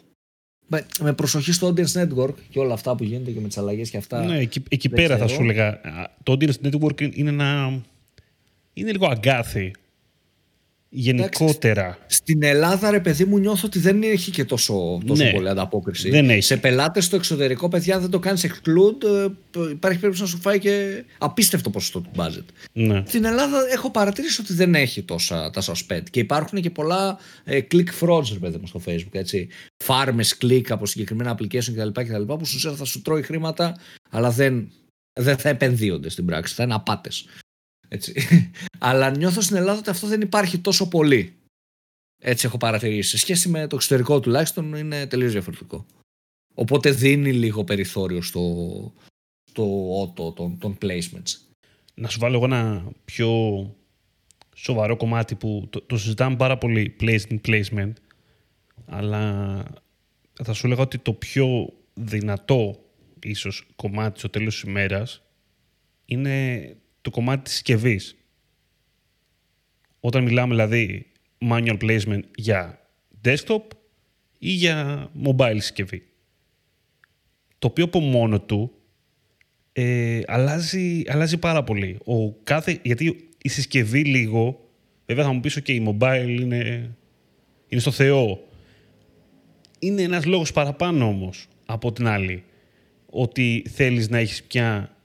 Με, 0.67 0.87
με 1.01 1.13
προσοχή 1.13 1.53
στο 1.53 1.75
audience 1.75 2.03
network 2.03 2.35
και 2.51 2.59
όλα 2.59 2.73
αυτά 2.73 2.95
που 2.95 3.05
γίνεται 3.05 3.31
και 3.31 3.41
με 3.41 3.49
τις 3.49 3.59
αλλαγές 3.59 3.91
και 3.91 3.97
αυτά. 3.97 4.25
Ναι, 4.25 4.39
εκεί, 4.39 4.63
εκεί 4.69 4.89
πέρα 4.89 5.17
θα 5.17 5.27
σου 5.27 5.43
έλεγα. 5.43 5.81
Το 6.23 6.37
audience 6.39 6.69
network 6.69 7.15
είναι 7.17 7.31
ένα. 7.31 7.81
είναι 8.73 8.91
λίγο 8.91 9.07
αγκάθι 9.07 9.73
γενικότερα. 10.95 11.99
στην 12.07 12.43
Ελλάδα, 12.43 12.91
ρε 12.91 13.01
παιδί 13.01 13.25
μου, 13.25 13.39
νιώθω 13.39 13.63
ότι 13.67 13.79
δεν 13.79 14.03
έχει 14.03 14.31
και 14.31 14.45
τόσο, 14.45 15.01
τόσο 15.07 15.25
ναι, 15.25 15.31
πολύ 15.31 15.49
ανταπόκριση. 15.49 16.11
Δεν 16.11 16.31
έχει. 16.31 16.41
Σε 16.41 16.57
πελάτες 16.57 17.05
στο 17.05 17.17
εξωτερικό, 17.17 17.69
παιδιά, 17.69 17.99
δεν 17.99 18.11
το 18.11 18.19
κάνεις 18.19 18.47
exclude, 18.47 19.05
ε, 19.05 19.27
υπάρχει 19.71 19.99
περίπτωση 19.99 20.23
να 20.23 20.27
σου 20.29 20.39
φάει 20.41 20.59
και 20.59 21.05
απίστευτο 21.19 21.71
ποσοστό 21.71 22.01
του 22.01 22.11
budget. 22.17 22.45
Ναι. 22.73 23.03
Στην 23.07 23.25
Ελλάδα 23.25 23.59
έχω 23.73 23.91
παρατηρήσει 23.91 24.41
ότι 24.41 24.53
δεν 24.53 24.75
έχει 24.75 25.03
τόσα, 25.03 25.51
τόσα 25.51 25.73
spend 25.89 26.03
και 26.11 26.21
υπάρχουν 26.21 26.61
και 26.61 26.71
πολλά 26.71 27.19
ε, 27.45 27.61
click 27.71 27.89
frauds, 28.01 28.29
ρε 28.33 28.39
παιδί 28.39 28.59
μου, 28.61 28.67
στο 28.67 28.81
Facebook. 28.87 29.13
Έτσι. 29.13 29.49
Farmers 29.87 30.45
click 30.45 30.69
από 30.69 30.87
συγκεκριμένα 30.87 31.37
application 31.39 31.73
κτλ. 31.77 31.89
κτλ 31.93 32.23
που 32.23 32.47
σου 32.47 32.77
θα 32.77 32.85
σου 32.85 33.03
τρώει 33.03 33.23
χρήματα, 33.23 33.77
αλλά 34.11 34.31
δεν, 34.31 34.71
δεν 35.13 35.37
θα 35.37 35.49
επενδύονται 35.49 36.09
στην 36.09 36.25
πράξη, 36.27 36.55
θα 36.55 36.63
είναι 36.63 36.75
απάτες. 36.75 37.27
Έτσι. 37.89 38.15
Αλλά 38.79 39.11
νιώθω 39.11 39.41
στην 39.41 39.57
Ελλάδα 39.57 39.79
ότι 39.79 39.91
αυτό 39.91 40.07
δεν 40.07 40.21
υπάρχει 40.21 40.59
τόσο 40.59 40.89
πολύ. 40.89 41.35
Έτσι 42.23 42.47
έχω 42.47 42.57
παρατηρήσει. 42.57 43.11
Σε 43.11 43.19
σχέση 43.19 43.49
με 43.49 43.67
το 43.67 43.77
εξωτερικό 43.77 44.21
τουλάχιστον 44.21 44.75
είναι 44.75 45.07
τελείως 45.07 45.33
διαφορετικό. 45.33 45.87
Οπότε 46.55 46.91
δίνει 46.91 47.33
λίγο 47.33 47.65
περιθώριο 47.65 48.23
στο, 48.23 48.93
στο 49.51 50.01
ότο 50.01 50.33
των, 50.33 50.59
των 50.59 50.79
placements. 50.81 51.39
Να 51.95 52.09
σου 52.09 52.19
βάλω 52.19 52.37
εγώ 52.37 52.45
ένα 52.45 52.85
πιο 53.05 53.31
σοβαρό 54.55 54.97
κομμάτι 54.97 55.35
που 55.35 55.67
το, 55.71 55.81
το 55.81 55.97
συζητάμε 55.97 56.37
πάρα 56.37 56.59
πολύ 56.59 56.97
placement 57.01 57.41
placement 57.47 57.93
αλλά 58.87 59.65
θα 60.43 60.53
σου 60.53 60.69
λέγα 60.69 60.83
ότι 60.83 60.99
το 60.99 61.13
πιο 61.13 61.73
δυνατό 61.95 62.85
ίσως 63.23 63.67
κομμάτι 63.77 64.19
στο 64.19 64.29
τέλος 64.29 64.55
της 64.55 64.63
ημέρας 64.63 65.23
είναι 66.05 66.77
το 67.05 67.11
κομμάτι 67.11 67.43
της 67.43 67.53
συσκευής. 67.53 68.17
Όταν 70.01 70.23
μιλάμε 70.23 70.55
δηλαδή 70.55 71.07
manual 71.39 71.79
placement 71.81 72.23
για 72.35 72.89
desktop 73.25 73.63
ή 74.39 74.51
για 74.51 75.09
mobile 75.25 75.57
συσκευή. 75.59 76.03
Το 77.59 77.67
οποίο 77.67 77.85
από 77.85 78.01
μόνο 78.01 78.41
του 78.41 78.73
ε, 79.73 80.21
αλλάζει, 80.27 81.03
αλλάζει 81.07 81.39
πάρα 81.39 81.65
πολύ. 81.65 81.99
Ο 82.05 82.33
κάθε, 82.33 82.79
γιατί 82.83 83.29
η 83.43 83.49
συσκευή 83.49 84.05
λίγο, 84.05 84.69
βέβαια 85.07 85.25
θα 85.25 85.33
μου 85.33 85.41
πεις 85.41 85.63
και 85.63 85.73
η 85.73 85.87
mobile 85.87 86.37
είναι, 86.41 86.95
είναι 87.69 87.81
στο 87.81 87.91
Θεό. 87.91 88.49
Είναι 89.79 90.03
ένας 90.03 90.25
λόγος 90.25 90.53
παραπάνω 90.53 91.07
όμως 91.07 91.49
από 91.67 91.93
την 91.93 92.07
άλλη. 92.07 92.45
Ότι 93.07 93.65
θέλεις 93.71 94.09
να 94.09 94.19
έχεις 94.19 94.43
πια 94.43 94.97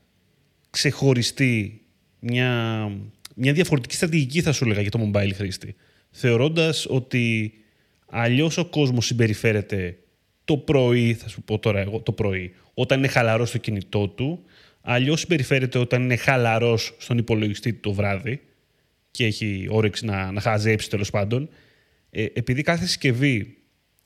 ξεχωριστή 0.70 1.79
μια, 2.20 2.92
μια 3.36 3.54
διαφορετική 3.54 3.96
στρατηγική, 3.96 4.42
θα 4.42 4.52
σου 4.52 4.64
έλεγα, 4.64 4.82
για 4.82 4.92
το 4.92 5.12
mobile 5.14 5.32
χρήστη. 5.36 5.76
Θεωρώντας 6.12 6.86
ότι 6.90 7.54
αλλιώς 8.06 8.58
ο 8.58 8.66
κόσμος 8.66 9.06
συμπεριφέρεται 9.06 9.98
το 10.46 10.58
πρωί, 10.58 11.14
θα 11.14 11.30
σου 11.30 11.42
πω 11.42 11.60
τώρα 11.60 11.80
εγώ, 11.80 12.00
το 12.00 12.12
πρωί, 12.12 12.54
όταν 12.74 12.98
είναι 12.98 13.08
χαλαρός 13.08 13.50
στο 13.50 13.58
κινητό 13.58 14.08
του, 14.08 14.44
αλλιώς 14.82 15.20
συμπεριφέρεται 15.20 15.78
όταν 15.78 16.04
είναι 16.04 16.16
χαλαρός 16.16 16.96
στον 16.98 17.18
υπολογιστή 17.18 17.74
του 17.74 17.80
το 17.80 17.94
βράδυ 17.94 18.42
και 19.12 19.26
έχει 19.26 19.68
όρεξη 19.70 20.06
να, 20.06 20.32
να 20.32 20.42
χαζέψει 20.42 20.90
τέλος 20.90 21.10
πάντων. 21.10 21.50
Ε, 22.10 22.26
επειδή 22.34 22.62
κάθε 22.62 22.86
συσκευή, 22.86 23.58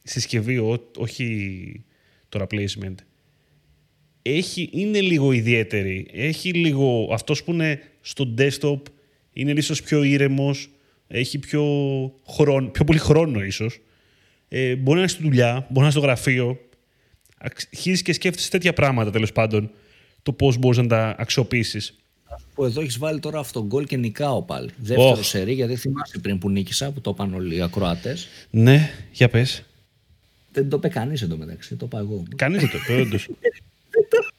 συσκευή 0.03 0.57
ό, 0.57 0.91
όχι 0.97 1.85
τώρα 2.29 2.47
placement, 2.51 2.95
έχει, 4.21 4.69
είναι 4.71 5.01
λίγο 5.01 5.31
ιδιαίτερη. 5.31 6.07
Έχει 6.13 6.53
λίγο, 6.53 7.09
αυτός 7.13 7.43
που 7.43 7.51
είναι 7.51 7.81
στο 8.05 8.33
desktop 8.37 8.81
είναι 9.33 9.51
ίσως 9.51 9.83
πιο 9.83 10.03
ήρεμος, 10.03 10.69
έχει 11.07 11.39
πιο, 11.39 11.63
χρόνο, 12.27 12.67
πιο 12.67 12.83
πολύ 12.83 12.99
χρόνο 12.99 13.43
ίσως. 13.43 13.79
Ε, 14.47 14.75
μπορεί 14.75 14.93
να 14.93 14.99
είναι 14.99 15.07
στη 15.07 15.23
δουλειά, 15.23 15.51
μπορεί 15.51 15.67
να 15.73 15.81
είναι 15.81 15.91
στο 15.91 15.99
γραφείο. 15.99 16.59
Αρχίζει 17.37 18.01
και 18.01 18.13
σκέφτεσαι 18.13 18.49
τέτοια 18.49 18.73
πράγματα 18.73 19.11
τέλος 19.11 19.31
πάντων. 19.31 19.71
το 20.23 20.33
πώς 20.33 20.57
μπορείς 20.57 20.77
να 20.77 20.87
τα 20.87 21.15
αξιοποιήσεις. 21.17 21.97
Που 22.53 22.65
εδώ 22.65 22.81
έχεις 22.81 22.97
βάλει 22.97 23.19
τώρα 23.19 23.39
αυτό 23.39 23.65
γκολ 23.65 23.85
και 23.85 23.97
νικάω 23.97 24.41
πάλι. 24.41 24.69
Δεύτερο 24.77 25.17
oh. 25.17 25.23
σερί, 25.23 25.53
γιατί 25.53 25.75
θυμάσαι 25.75 26.19
πριν 26.19 26.37
που 26.37 26.49
νίκησα, 26.49 26.91
που 26.91 27.01
το 27.01 27.09
είπαν 27.13 27.33
όλοι 27.33 27.55
οι 27.55 27.61
ακροατές. 27.61 28.27
Ναι, 28.49 28.89
για 29.11 29.29
πες. 29.29 29.63
Δεν 30.51 30.69
το 30.69 30.77
είπε 30.77 30.87
κανείς 30.87 31.21
εντωμεταξύ, 31.21 31.75
το 31.75 31.85
είπα 31.85 31.97
εγώ. 31.97 32.23
Κανείς 32.35 32.61
δεν 32.61 32.69
το 32.69 32.77
είπε, 32.77 33.01
όντως. 33.01 33.29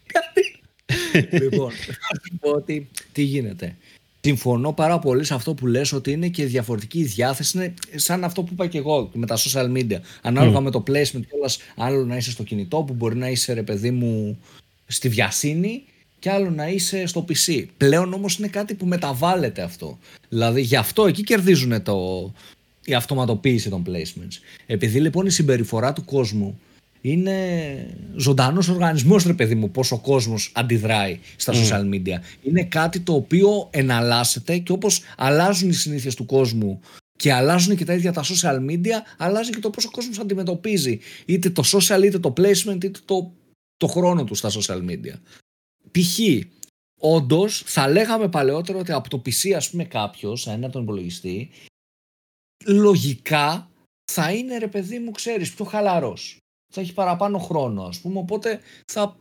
λοιπόν, 1.30 1.70
θα 1.70 2.20
σου 2.24 2.38
πω 2.40 2.50
ότι 2.50 2.88
τι 3.12 3.22
γίνεται. 3.22 3.76
Συμφωνώ 4.20 4.72
πάρα 4.72 4.98
πολύ 4.98 5.24
σε 5.24 5.34
αυτό 5.34 5.54
που 5.54 5.66
λες 5.66 5.92
ότι 5.92 6.10
είναι 6.10 6.28
και 6.28 6.44
διαφορετική 6.44 6.98
η 6.98 7.04
διάθεση. 7.04 7.56
Είναι 7.58 7.74
σαν 7.94 8.24
αυτό 8.24 8.42
που 8.42 8.48
είπα 8.52 8.66
και 8.66 8.78
εγώ 8.78 9.10
με 9.12 9.26
τα 9.26 9.36
social 9.36 9.72
media. 9.72 9.98
Ανάλογα 10.22 10.58
mm. 10.58 10.62
με 10.62 10.70
το 10.70 10.82
placement 10.86 11.22
κιόλας, 11.28 11.58
άλλο 11.76 12.04
να 12.04 12.16
είσαι 12.16 12.30
στο 12.30 12.42
κινητό 12.42 12.82
που 12.82 12.94
μπορεί 12.94 13.16
να 13.16 13.28
είσαι 13.28 13.52
ρε 13.52 13.62
παιδί 13.62 13.90
μου 13.90 14.38
στη 14.86 15.08
βιασύνη 15.08 15.84
και 16.18 16.30
άλλο 16.30 16.50
να 16.50 16.68
είσαι 16.68 17.06
στο 17.06 17.24
PC. 17.28 17.64
Πλέον 17.76 18.12
όμως 18.12 18.38
είναι 18.38 18.48
κάτι 18.48 18.74
που 18.74 18.86
μεταβάλλεται 18.86 19.62
αυτό. 19.62 19.98
Δηλαδή 20.28 20.60
γι' 20.60 20.76
αυτό 20.76 21.06
εκεί 21.06 21.22
κερδίζουν 21.22 21.82
το, 21.82 22.32
η 22.84 22.94
αυτοματοποίηση 22.94 23.70
των 23.70 23.84
placements. 23.86 24.38
Επειδή 24.66 25.00
λοιπόν 25.00 25.26
η 25.26 25.30
συμπεριφορά 25.30 25.92
του 25.92 26.04
κόσμου 26.04 26.60
είναι 27.04 27.96
ζωντανός 28.16 28.68
οργανισμός, 28.68 29.24
ρε 29.24 29.34
παιδί 29.34 29.54
μου, 29.54 29.70
πώς 29.70 29.92
ο 29.92 29.98
κόσμος 29.98 30.52
αντιδράει 30.54 31.18
στα 31.36 31.52
mm. 31.52 31.56
social 31.56 31.94
media. 31.94 32.18
Είναι 32.42 32.64
κάτι 32.64 33.00
το 33.00 33.14
οποίο 33.14 33.68
εναλλάσσεται 33.70 34.58
και 34.58 34.72
όπως 34.72 35.02
αλλάζουν 35.16 35.68
οι 35.68 35.72
συνήθειες 35.72 36.14
του 36.14 36.26
κόσμου 36.26 36.80
και 37.16 37.32
αλλάζουν 37.32 37.76
και 37.76 37.84
τα 37.84 37.94
ίδια 37.94 38.12
τα 38.12 38.24
social 38.24 38.70
media, 38.70 38.96
αλλάζει 39.18 39.50
και 39.50 39.58
το 39.58 39.70
πώς 39.70 39.84
ο 39.84 39.90
κόσμος 39.90 40.18
αντιμετωπίζει 40.18 40.98
είτε 41.24 41.50
το 41.50 41.62
social, 41.72 42.02
είτε 42.04 42.18
το 42.18 42.32
placement, 42.36 42.84
είτε 42.84 43.00
το, 43.04 43.32
το 43.76 43.86
χρόνο 43.86 44.24
του 44.24 44.34
στα 44.34 44.50
social 44.50 44.90
media. 44.90 45.14
Π.χ. 45.90 46.18
Όντως, 47.00 47.62
θα 47.66 47.88
λέγαμε 47.88 48.28
παλαιότερο 48.28 48.78
ότι 48.78 48.92
από 48.92 49.08
το 49.08 49.22
PC, 49.26 49.50
ας 49.50 49.70
πούμε, 49.70 49.84
κάποιος, 49.84 50.46
ένα 50.46 50.70
τον 50.70 50.82
υπολογιστή, 50.82 51.50
λογικά 52.64 53.70
θα 54.12 54.32
είναι 54.32 54.58
ρε 54.58 54.68
παιδί 54.68 54.98
μου, 54.98 55.10
ξέρεις, 55.10 55.54
πιο 55.54 55.64
χαλαρός 55.64 56.38
θα 56.74 56.80
έχει 56.80 56.92
παραπάνω 56.92 57.38
χρόνο, 57.38 57.82
ας 57.82 57.98
πούμε. 57.98 58.18
Οπότε 58.18 58.60
θα, 58.92 59.16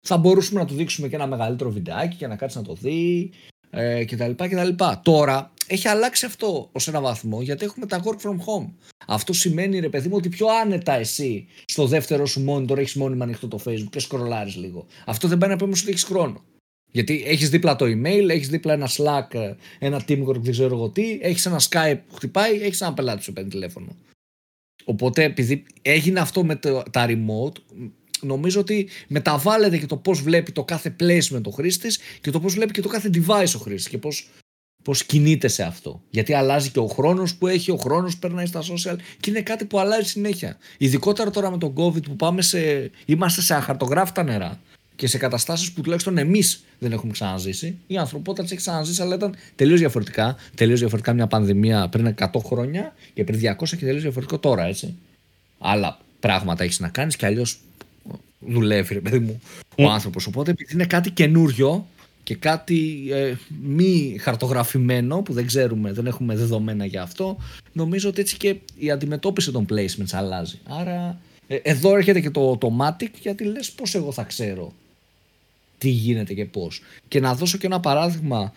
θα 0.00 0.16
μπορούσαμε 0.16 0.60
να 0.60 0.66
του 0.66 0.74
δείξουμε 0.74 1.08
και 1.08 1.14
ένα 1.14 1.26
μεγαλύτερο 1.26 1.70
βιντεάκι 1.70 2.16
και 2.16 2.26
να 2.26 2.36
κάτσει 2.36 2.56
να 2.56 2.62
το 2.62 2.74
δει 2.74 3.30
ε, 3.70 4.04
κτλ, 4.04 4.30
κτλ. 4.30 4.84
Τώρα 5.02 5.52
έχει 5.66 5.88
αλλάξει 5.88 6.26
αυτό 6.26 6.68
ως 6.72 6.88
ένα 6.88 7.00
βαθμό 7.00 7.42
γιατί 7.42 7.64
έχουμε 7.64 7.86
τα 7.86 8.02
work 8.04 8.26
from 8.26 8.34
home. 8.34 8.70
Αυτό 9.06 9.32
σημαίνει 9.32 9.80
ρε 9.80 9.88
παιδί 9.88 10.08
μου 10.08 10.16
ότι 10.16 10.28
πιο 10.28 10.46
άνετα 10.62 10.92
εσύ 10.92 11.46
στο 11.64 11.86
δεύτερο 11.86 12.26
σου 12.26 12.44
monitor 12.48 12.76
έχεις 12.76 12.94
μόνιμα 12.94 13.24
ανοιχτό 13.24 13.48
το 13.48 13.60
Facebook 13.64 13.88
και 13.90 14.00
σκρολάρεις 14.00 14.56
λίγο. 14.56 14.86
Αυτό 15.06 15.28
δεν 15.28 15.38
πάει 15.38 15.50
να 15.50 15.56
πει 15.56 15.64
όμως 15.64 15.82
ότι 15.82 15.90
έχεις 15.90 16.04
χρόνο. 16.04 16.44
Γιατί 16.92 17.24
έχεις 17.26 17.50
δίπλα 17.50 17.76
το 17.76 17.84
email, 17.84 18.28
έχεις 18.28 18.48
δίπλα 18.48 18.72
ένα 18.72 18.88
Slack, 18.88 19.54
ένα 19.78 20.02
Teamwork, 20.08 20.40
δεν 20.40 20.52
ξέρω 20.52 20.74
εγώ 20.74 20.88
τι, 20.88 21.18
έχεις 21.22 21.46
ένα 21.46 21.60
Skype 21.60 21.98
που 22.08 22.14
χτυπάει, 22.14 22.62
έχεις 22.62 22.80
ένα 22.80 22.94
πελάτη 22.94 23.16
που 23.16 23.22
σου 23.22 23.32
παίρνει 23.32 23.50
τηλέφωνο. 23.50 23.96
Οπότε 24.88 25.24
επειδή 25.24 25.64
έγινε 25.82 26.20
αυτό 26.20 26.44
με 26.44 26.56
το, 26.56 26.82
τα 26.90 27.06
remote, 27.08 27.56
νομίζω 28.20 28.60
ότι 28.60 28.88
μεταβάλλεται 29.08 29.78
και 29.78 29.86
το 29.86 29.96
πώς 29.96 30.22
βλέπει 30.22 30.52
το 30.52 30.64
κάθε 30.64 30.96
placement 31.00 31.42
ο 31.44 31.50
χρήστης 31.50 31.98
και 32.20 32.30
το 32.30 32.40
πώς 32.40 32.54
βλέπει 32.54 32.72
και 32.72 32.80
το 32.80 32.88
κάθε 32.88 33.10
device 33.14 33.52
ο 33.56 33.58
χρήστης 33.58 33.88
και 33.88 33.98
πώς, 33.98 34.28
πώς 34.84 35.04
κινείται 35.04 35.48
σε 35.48 35.62
αυτό. 35.62 36.02
Γιατί 36.10 36.34
αλλάζει 36.34 36.70
και 36.70 36.78
ο 36.78 36.86
χρόνος 36.86 37.36
που 37.36 37.46
έχει, 37.46 37.70
ο 37.70 37.76
χρόνος 37.76 38.12
που 38.12 38.18
περνάει 38.18 38.46
στα 38.46 38.60
social 38.60 38.96
και 39.20 39.30
είναι 39.30 39.42
κάτι 39.42 39.64
που 39.64 39.78
αλλάζει 39.78 40.08
συνέχεια. 40.08 40.58
Ειδικότερα 40.78 41.30
τώρα 41.30 41.50
με 41.50 41.58
τον 41.58 41.74
COVID 41.76 42.02
που 42.02 42.16
πάμε 42.16 42.42
σε, 42.42 42.90
είμαστε 43.04 43.40
σε 43.40 43.54
αχαρτογράφητα 43.54 44.22
νερά 44.22 44.60
και 44.96 45.06
σε 45.06 45.18
καταστάσεις 45.18 45.72
που 45.72 45.80
τουλάχιστον 45.80 46.18
εμείς 46.18 46.64
δεν 46.78 46.92
έχουμε 46.92 47.12
ξαναζήσει. 47.12 47.78
Η 47.86 47.96
ανθρωπότητα 47.96 48.42
τι 48.42 48.48
έχει 48.52 48.60
ξαναζήσει, 48.60 49.02
αλλά 49.02 49.14
ήταν 49.14 49.34
τελείως 49.56 49.78
διαφορετικά. 49.78 50.36
Τελείως 50.54 50.78
διαφορετικά 50.78 51.12
μια 51.12 51.26
πανδημία 51.26 51.88
πριν 51.88 52.14
100 52.18 52.26
χρόνια 52.44 52.94
και 53.14 53.24
πριν 53.24 53.40
200 53.58 53.68
και 53.68 53.76
τελείως 53.76 54.02
διαφορετικό 54.02 54.38
τώρα, 54.38 54.64
έτσι. 54.64 54.94
Άλλα 55.58 55.98
πράγματα 56.20 56.64
έχεις 56.64 56.80
να 56.80 56.88
κάνεις 56.88 57.16
και 57.16 57.26
αλλιώς 57.26 57.58
δουλεύει, 58.38 58.94
ρε 58.94 59.00
παιδί 59.00 59.18
μου, 59.18 59.40
ο 59.76 59.84
mm. 59.84 59.86
άνθρωπος. 59.86 60.26
Οπότε 60.26 60.50
επειδή 60.50 60.74
είναι 60.74 60.86
κάτι 60.86 61.10
καινούριο 61.10 61.86
και 62.22 62.34
κάτι 62.34 63.06
ε, 63.10 63.34
μη 63.62 64.16
χαρτογραφημένο 64.20 65.22
που 65.22 65.32
δεν 65.32 65.46
ξέρουμε, 65.46 65.92
δεν 65.92 66.06
έχουμε 66.06 66.36
δεδομένα 66.36 66.84
για 66.84 67.02
αυτό, 67.02 67.36
νομίζω 67.72 68.08
ότι 68.08 68.20
έτσι 68.20 68.36
και 68.36 68.56
η 68.78 68.90
αντιμετώπιση 68.90 69.52
των 69.52 69.66
placements 69.70 70.12
αλλάζει. 70.12 70.58
Άρα 70.64 71.18
ε, 71.46 71.56
εδώ 71.62 71.96
έρχεται 71.96 72.20
και 72.20 72.30
το 72.30 72.58
automatic 72.60 73.10
γιατί 73.20 73.44
λες 73.44 73.70
πώς 73.70 73.94
εγώ 73.94 74.12
θα 74.12 74.22
ξέρω 74.22 74.72
τι 75.78 75.88
γίνεται 75.88 76.34
και 76.34 76.44
πώς. 76.44 76.82
Και 77.08 77.20
να 77.20 77.34
δώσω 77.34 77.58
και 77.58 77.66
ένα 77.66 77.80
παράδειγμα 77.80 78.52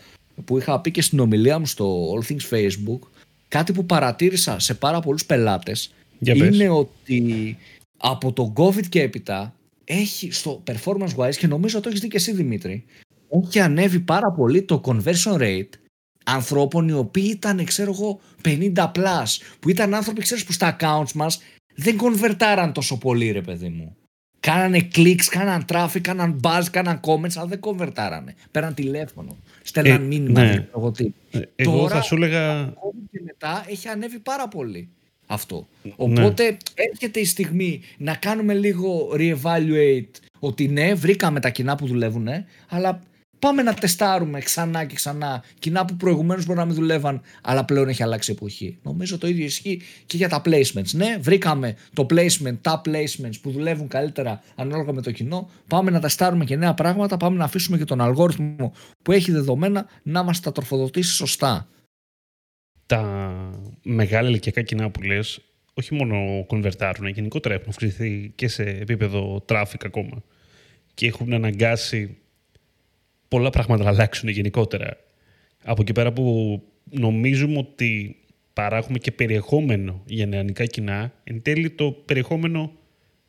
που 0.45 0.58
είχα 0.58 0.82
πει 0.82 0.91
και 0.91 1.01
στην 1.01 1.19
ομιλία 1.19 1.60
μου 1.60 1.65
στο 1.65 2.13
All 2.13 2.32
Things 2.32 2.53
Facebook, 2.53 2.99
κάτι 3.47 3.71
που 3.71 3.86
παρατήρησα 3.86 4.60
σε 4.60 4.73
πάρα 4.73 4.99
πολλούς 4.99 5.25
πελάτες 5.25 5.93
είναι 6.19 6.69
ότι 6.69 7.58
από 7.97 8.34
το 8.34 8.53
COVID 8.55 8.88
και 8.89 9.01
έπειτα 9.01 9.53
έχει 9.84 10.32
στο 10.32 10.63
performance 10.67 11.15
wise 11.15 11.36
και 11.36 11.47
νομίζω 11.47 11.79
το 11.79 11.89
έχεις 11.89 12.01
δει 12.01 12.08
και 12.08 12.17
εσύ 12.17 12.32
Δημήτρη 12.32 12.86
έχει 13.43 13.60
ανέβει 13.60 13.99
πάρα 13.99 14.32
πολύ 14.32 14.62
το 14.62 14.82
conversion 14.86 15.38
rate 15.38 15.69
ανθρώπων 16.25 16.88
οι 16.88 16.93
οποίοι 16.93 17.29
ήταν 17.36 17.65
ξέρω 17.65 17.91
εγώ 17.91 18.19
50 18.43 18.71
plus 18.75 19.38
που 19.60 19.69
ήταν 19.69 19.93
άνθρωποι 19.93 20.21
ξέρεις 20.21 20.43
που 20.43 20.51
στα 20.51 20.75
accounts 20.79 21.12
μας 21.12 21.41
δεν 21.75 21.97
κονβερτάραν 21.97 22.73
τόσο 22.73 22.97
πολύ 22.97 23.32
ρε 23.32 23.41
παιδί 23.41 23.69
μου 23.69 23.95
Κάνανε 24.39 24.88
clicks, 24.95 25.23
κάναν 25.30 25.65
traffic, 25.71 26.02
κάναν 26.02 26.39
buzz, 26.43 26.63
κάναν 26.71 26.99
comments, 27.06 27.34
αλλά 27.36 27.47
δεν 27.47 27.60
κονβερτάρανε. 27.60 28.36
Πέραν 28.52 28.73
τηλέφωνο, 28.73 29.38
στέλναν 29.63 30.02
ε, 30.02 30.06
μήνυμα. 30.06 30.43
Ναι. 30.43 30.67
Εγώ, 30.75 30.91
τι. 30.91 31.12
Ε, 31.32 31.39
εγώ 31.56 31.78
Τώρα, 31.78 31.95
θα 31.95 32.02
σου 32.02 32.15
έλεγα... 32.15 32.65
και 33.12 33.21
μετά 33.25 33.65
έχει 33.69 33.88
ανέβει 33.88 34.19
πάρα 34.19 34.47
πολύ 34.47 34.89
αυτό. 35.25 35.67
Ναι. 35.84 35.91
Οπότε 35.95 36.58
έρχεται 36.73 37.19
η 37.19 37.25
στιγμή 37.25 37.82
να 37.97 38.15
κάνουμε 38.15 38.54
λίγο 38.54 39.12
re-evaluate 39.13 40.19
ότι 40.39 40.67
ναι, 40.67 40.93
βρήκαμε 40.93 41.39
τα 41.39 41.49
κοινά 41.49 41.75
που 41.75 41.88
δουλεύουν, 41.88 42.28
αλλά 42.69 43.02
πάμε 43.39 43.62
να 43.62 43.73
τεστάρουμε 43.73 44.39
ξανά 44.39 44.86
και 44.86 44.95
ξανά 44.95 45.43
κοινά 45.60 45.86
που 45.86 45.95
προηγουμένως 45.95 46.45
μπορεί 46.45 46.60
να 46.60 46.65
μην 46.65 46.75
δουλεύαν, 46.75 47.21
αλλά 47.41 47.65
πλέον 47.65 47.88
έχει 47.88 48.04
αλλάξει 48.04 48.32
εποχή. 48.32 48.78
Νομίζω 48.84 49.17
το 49.17 49.28
ίδιο 49.28 49.45
ισχύει 49.45 49.82
και 50.06 50.17
για 50.17 50.30
τα 50.30 50.41
placements. 50.45 50.91
Ναι, 50.91 51.17
βρήκαμε 51.19 51.75
το 51.93 52.06
placement, 52.10 52.58
τα 52.62 52.82
placements 52.86 53.39
που 53.41 53.52
δουλεύουν 53.52 53.88
καλύτερα 53.88 54.41
ανάλογα 54.56 54.93
με 54.93 55.02
το 55.02 55.12
κοινό. 55.12 55.49
Πάμε 55.67 55.91
να 55.91 55.99
τεστάρουμε 55.99 56.45
και 56.45 56.56
νέα 56.56 56.73
πράγματα. 56.73 57.17
Πάμε 57.17 57.38
να 57.38 57.43
αφήσουμε 57.43 57.78
και 57.78 57.86
τον 57.86 58.02
αλγόριθμο 58.02 58.73
που 59.04 59.12
έχει 59.12 59.32
δεδομένα 59.32 59.86
να 60.04 60.23
μας 60.23 60.39
τα 60.39 60.52
τροφοδοτήσει 60.52 61.13
σωστά. 61.13 61.67
Τα 62.86 63.34
μεγάλα 63.84 64.30
ηλικιακά 64.30 64.62
κοινά 64.62 64.89
που 64.89 65.02
λες, 65.02 65.41
όχι 65.73 65.95
μόνο 65.95 66.45
κονβερτάρουν, 66.47 67.08
γενικότερα 67.08 67.54
έχουν 67.54 67.65
αυξηθεί 67.69 68.32
και 68.36 68.47
σε 68.47 68.63
επίπεδο 68.63 69.45
traffic 69.47 69.82
ακόμα. 69.86 70.23
Και 70.93 71.08
έχουν 71.08 71.34
αναγκάσει 71.34 72.17
πολλά 73.30 73.50
πράγματα 73.50 73.84
να 73.84 73.89
αλλάξουν 73.89 74.30
γενικότερα. 74.30 74.98
Από 75.63 75.82
εκεί 75.82 75.92
πέρα 75.92 76.13
που 76.13 76.62
νομίζουμε 76.84 77.58
ότι 77.58 78.15
παράγουμε 78.54 78.98
και 78.98 79.12
περιεχόμενο 79.12 80.04
για 80.06 80.26
νεανικά 80.26 80.65
κοινά, 80.65 81.13
εν 81.24 81.42
τέλει 81.42 81.70
το 81.70 81.92
περιεχόμενο 81.92 82.72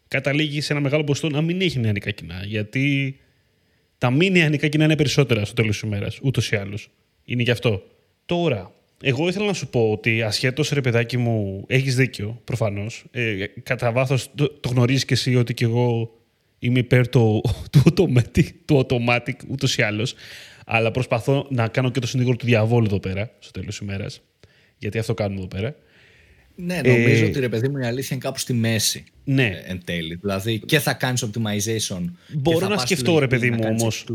καταλήγει 0.09 0.61
σε 0.61 0.73
ένα 0.73 0.83
μεγάλο 0.83 1.05
ποσοστό 1.05 1.37
να 1.37 1.43
μην 1.43 1.61
έχει 1.61 1.79
νεανικά 1.79 2.11
κοινά. 2.11 2.43
Γιατί 2.45 3.17
τα 3.99 4.11
μη 4.11 4.31
νεανικά 4.31 4.69
κοινά 4.69 4.85
είναι 4.85 4.97
περισσότερα 4.97 5.45
στο 5.45 5.55
τέλος 5.55 5.81
της 5.81 5.89
ημέρας, 5.89 6.19
ούτως 6.23 6.51
ή 6.51 6.57
άλλως. 6.57 6.91
Είναι 7.25 7.43
γι' 7.43 7.51
αυτό. 7.51 7.83
Τώρα, 8.27 8.73
εγώ 9.03 9.29
ήθελα 9.29 9.47
να 9.47 9.53
σου 9.53 9.69
πω 9.69 9.91
ότι 9.91 10.23
ασχέτως 10.23 10.71
ρε 10.71 10.81
παιδάκι 10.81 11.17
μου, 11.17 11.65
έχεις 11.67 11.97
δίκιο 11.97 12.41
προφανώς. 12.45 13.05
Ε, 13.11 13.47
κατά 13.63 13.93
βάθος 13.93 14.31
το, 14.35 14.49
το 14.51 14.69
γνωρίζεις 14.69 15.05
και 15.05 15.15
εσύ 15.15 15.37
ότι 15.37 15.55
και 15.55 15.65
εγώ 15.65 16.20
είμαι 16.61 16.79
υπέρ 16.79 17.09
του, 17.09 17.42
του, 17.73 17.83
automatic, 17.85 18.46
του 18.64 18.87
automatic 18.87 19.35
ούτως 19.49 19.77
ή 19.77 19.83
άλλως. 19.83 20.14
Αλλά 20.66 20.90
προσπαθώ 20.90 21.46
να 21.51 21.68
κάνω 21.68 21.90
και 21.90 22.01
το 22.01 22.07
συνήγορο 22.07 22.37
του 22.37 22.46
διαβόλου 22.46 22.87
εδώ 22.87 23.01
πέρα, 23.01 23.31
στο 23.38 23.51
τέλος 23.51 23.79
της 23.79 23.88
ημέρας. 23.88 24.20
Γιατί 24.79 24.99
αυτό 24.99 25.14
κάνουμε 25.14 25.38
εδώ 25.38 25.49
πέρα. 25.49 25.77
Ναι, 26.55 26.81
νομίζω 26.85 27.25
ε, 27.25 27.29
ότι 27.29 27.40
ρε 27.40 27.49
παιδί 27.49 27.68
μου 27.68 27.79
η 27.79 27.85
αλήθεια 27.85 28.09
είναι 28.11 28.25
κάπου 28.25 28.38
στη 28.38 28.53
μέση. 28.53 29.05
Ναι. 29.25 29.46
Ε, 29.46 29.62
εν 29.64 29.81
τέλει. 29.85 30.14
Δηλαδή 30.14 30.59
και 30.59 30.79
θα 30.79 30.94
κάνεις 30.94 31.25
optimization. 31.25 32.05
Μπορώ 32.35 32.68
να 32.68 32.79
σκεφτώ, 32.79 33.18
ρε 33.18 33.27
παιδί 33.27 33.51
μου 33.51 33.62
όμως. 33.64 34.07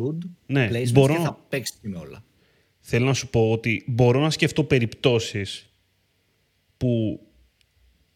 Ναι, 0.45 0.69
μπορώ... 0.91 1.13
Και 1.13 1.19
θα 1.19 1.45
παίξεις 1.49 1.77
με 1.81 1.97
όλα. 1.97 2.23
Θέλω 2.79 3.05
να 3.05 3.13
σου 3.13 3.27
πω 3.27 3.51
ότι 3.51 3.83
μπορώ 3.87 4.19
να 4.19 4.29
σκεφτώ 4.29 4.63
περιπτώσεις 4.63 5.69
που 6.77 7.19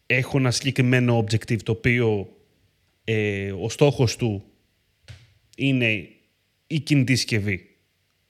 έχω 0.06 0.38
ένα 0.38 0.52
συγκεκριμένο 0.52 1.24
objective 1.24 1.62
το 1.64 1.72
οποίο 1.72 2.28
ε, 3.12 3.52
ο 3.52 3.70
στόχος 3.70 4.16
του 4.16 4.44
είναι 5.58 6.08
η 6.68 6.80
κινητή 6.80 7.16
συσκευή 7.16 7.78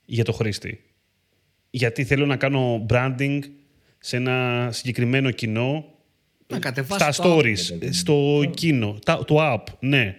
για 0.06 0.24
το 0.24 0.32
χρήστη. 0.32 0.84
Γιατί 1.70 2.04
θέλω 2.04 2.26
να 2.26 2.36
κάνω 2.36 2.86
branding 2.90 3.40
σε 4.00 4.16
ένα 4.16 4.70
συγκεκριμένο 4.72 5.32
κοινό 5.32 5.86
να 6.48 6.60
στα 6.84 7.14
stories, 7.14 7.58
στο 7.90 8.44
κοινό, 8.54 9.00
το 9.04 9.36
app, 9.40 9.64
ναι. 9.80 10.16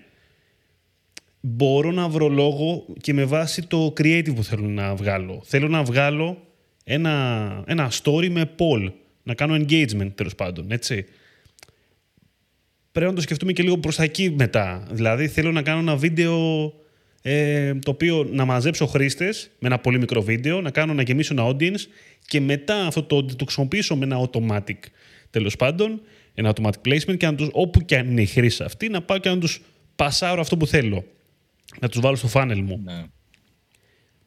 μπορώ 1.40 1.90
να 1.90 2.08
βρω 2.08 2.28
λόγο 2.28 2.86
και 3.00 3.12
με 3.12 3.24
βάση 3.24 3.62
το 3.66 3.86
creative 3.86 4.34
που 4.34 4.44
θέλω 4.44 4.68
να 4.68 4.94
βγάλω. 4.94 5.42
Θέλω 5.44 5.68
να 5.68 5.82
βγάλω 5.82 6.46
ένα, 6.84 7.64
ένα 7.66 7.90
story 8.02 8.28
με 8.28 8.50
poll, 8.58 8.92
να 9.22 9.34
κάνω 9.34 9.54
engagement 9.54 10.10
τέλος 10.14 10.34
πάντων, 10.34 10.70
έτσι. 10.70 11.06
Πρέπει 13.00 13.14
να 13.14 13.20
το 13.20 13.26
σκεφτούμε 13.26 13.52
και 13.52 13.62
λίγο 13.62 13.78
προς 13.78 13.96
τα 13.96 14.02
εκεί 14.02 14.30
μετά. 14.30 14.86
Δηλαδή 14.90 15.28
θέλω 15.28 15.52
να 15.52 15.62
κάνω 15.62 15.80
ένα 15.80 15.96
βίντεο 15.96 16.72
ε, 17.22 17.74
το 17.74 17.90
οποίο 17.90 18.28
να 18.32 18.44
μαζέψω 18.44 18.86
χρήστες 18.86 19.50
με 19.58 19.68
ένα 19.68 19.78
πολύ 19.78 19.98
μικρό 19.98 20.22
βίντεο, 20.22 20.60
να 20.60 20.70
κάνω 20.70 20.94
να 20.94 21.02
γεμίσω 21.02 21.34
ένα 21.34 21.50
audience 21.50 21.80
και 22.26 22.40
μετά 22.40 22.86
αυτό 22.86 23.02
το 23.02 23.24
το 23.24 23.44
χρησιμοποιήσω 23.44 23.96
με 23.96 24.04
ένα 24.04 24.28
automatic 24.30 24.76
τέλος 25.30 25.56
πάντων, 25.56 26.00
ένα 26.34 26.52
automatic 26.54 26.88
placement 26.88 27.16
και 27.16 27.26
να 27.26 27.34
τους, 27.34 27.48
όπου 27.52 27.80
και 27.80 27.96
αν 27.96 28.10
είναι 28.10 28.22
η 28.22 28.26
χρήση 28.26 28.62
αυτή, 28.62 28.88
να 28.88 29.02
πάω 29.02 29.18
και 29.18 29.28
να 29.28 29.38
τους 29.38 29.60
πασάρω 29.96 30.40
αυτό 30.40 30.56
που 30.56 30.66
θέλω. 30.66 31.04
Να 31.80 31.88
τους 31.88 32.00
βάλω 32.00 32.16
στο 32.16 32.28
funnel 32.32 32.60
μου. 32.64 32.80
Ναι. 32.84 33.04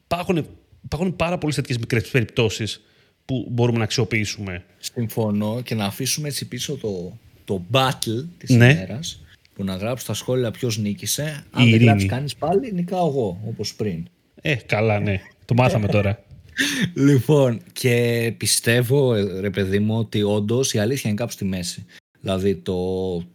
Υπάρχουν, 0.03 0.47
υπάρχουν 0.83 1.15
πάρα 1.15 1.37
πολλές 1.37 1.55
τέτοιες 1.55 1.77
μικρές 1.77 2.09
περιπτώσεις 2.09 2.81
που 3.25 3.47
μπορούμε 3.51 3.77
να 3.77 3.83
αξιοποιήσουμε. 3.83 4.63
Συμφωνώ 4.77 5.61
και 5.61 5.75
να 5.75 5.85
αφήσουμε 5.85 6.27
έτσι 6.27 6.47
πίσω 6.47 6.77
το, 6.77 7.17
το 7.45 7.61
battle 7.71 8.25
της 8.37 8.49
Ναι. 8.49 8.71
ημέρας 8.71 9.21
που 9.53 9.63
να 9.63 9.75
γράψει 9.75 10.03
στα 10.03 10.13
σχόλια 10.13 10.51
ποιος 10.51 10.77
νίκησε. 10.77 11.23
Η 11.23 11.27
Αν 11.51 11.63
δεν 11.63 11.67
ειρήνη. 11.67 11.83
γράψει 11.83 12.05
κανείς 12.05 12.35
πάλι, 12.35 12.71
νικάω 12.73 13.07
εγώ, 13.07 13.41
όπως 13.47 13.73
πριν. 13.75 14.05
Ε, 14.41 14.55
καλά, 14.55 14.99
ναι. 14.99 15.21
Το 15.45 15.53
μάθαμε 15.53 15.87
τώρα. 15.87 16.23
Λοιπόν, 16.93 17.61
και 17.73 18.33
πιστεύω, 18.37 19.13
ε, 19.15 19.39
ρε 19.39 19.49
παιδί 19.49 19.79
μου, 19.79 19.97
ότι 19.97 20.21
όντως 20.23 20.73
η 20.73 20.79
αλήθεια 20.79 21.09
είναι 21.09 21.19
κάπου 21.19 21.31
στη 21.31 21.45
μέση. 21.45 21.85
Δηλαδή, 22.21 22.55
το, 22.55 22.75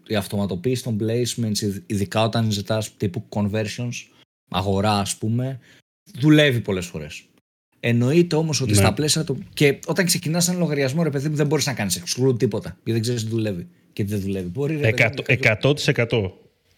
η 0.06 0.14
αυτοματοποίηση 0.14 0.82
των 0.82 0.98
placements, 1.02 1.58
ειδ- 1.60 1.82
ειδικά 1.86 2.22
όταν 2.22 2.50
ζητάς 2.50 2.96
τύπου 2.96 3.24
conversions, 3.28 3.92
αγορά 4.50 4.92
ας 4.98 5.16
πούμε, 5.16 5.58
δουλεύει 6.18 6.60
πολλές 6.60 6.86
φορές. 6.86 7.22
Εννοείται 7.80 8.36
όμως 8.36 8.60
ότι 8.60 8.70
Ναι. 8.70 8.76
στα 8.76 8.92
πλαίσια 8.94 9.24
του. 9.24 9.38
και 9.54 9.78
όταν 9.86 10.04
ξεκινάς 10.06 10.48
ένα 10.48 10.58
λογαριασμό, 10.58 11.02
ρε 11.02 11.10
παιδί 11.10 11.28
μου, 11.28 11.34
δεν 11.36 11.46
μπορείς 11.46 11.66
να 11.66 11.72
κάνεις 11.74 12.02
exclude 12.04 12.38
τίποτα. 12.38 12.68
Γιατί 12.68 12.92
δεν 12.92 13.00
ξέρεις 13.00 13.22
τι 13.24 13.28
δουλεύει 13.28 13.66
και 13.92 14.04
τι 14.04 14.10
δεν 14.10 14.20
δουλεύει. 14.20 14.48
Μπορεί 14.48 14.72
ρε, 14.76 14.80
παιδί 14.80 14.90
μου, 14.92 14.96
Εκατό- 15.34 15.76
κάποιο- 15.82 16.22
100%. 16.22 16.30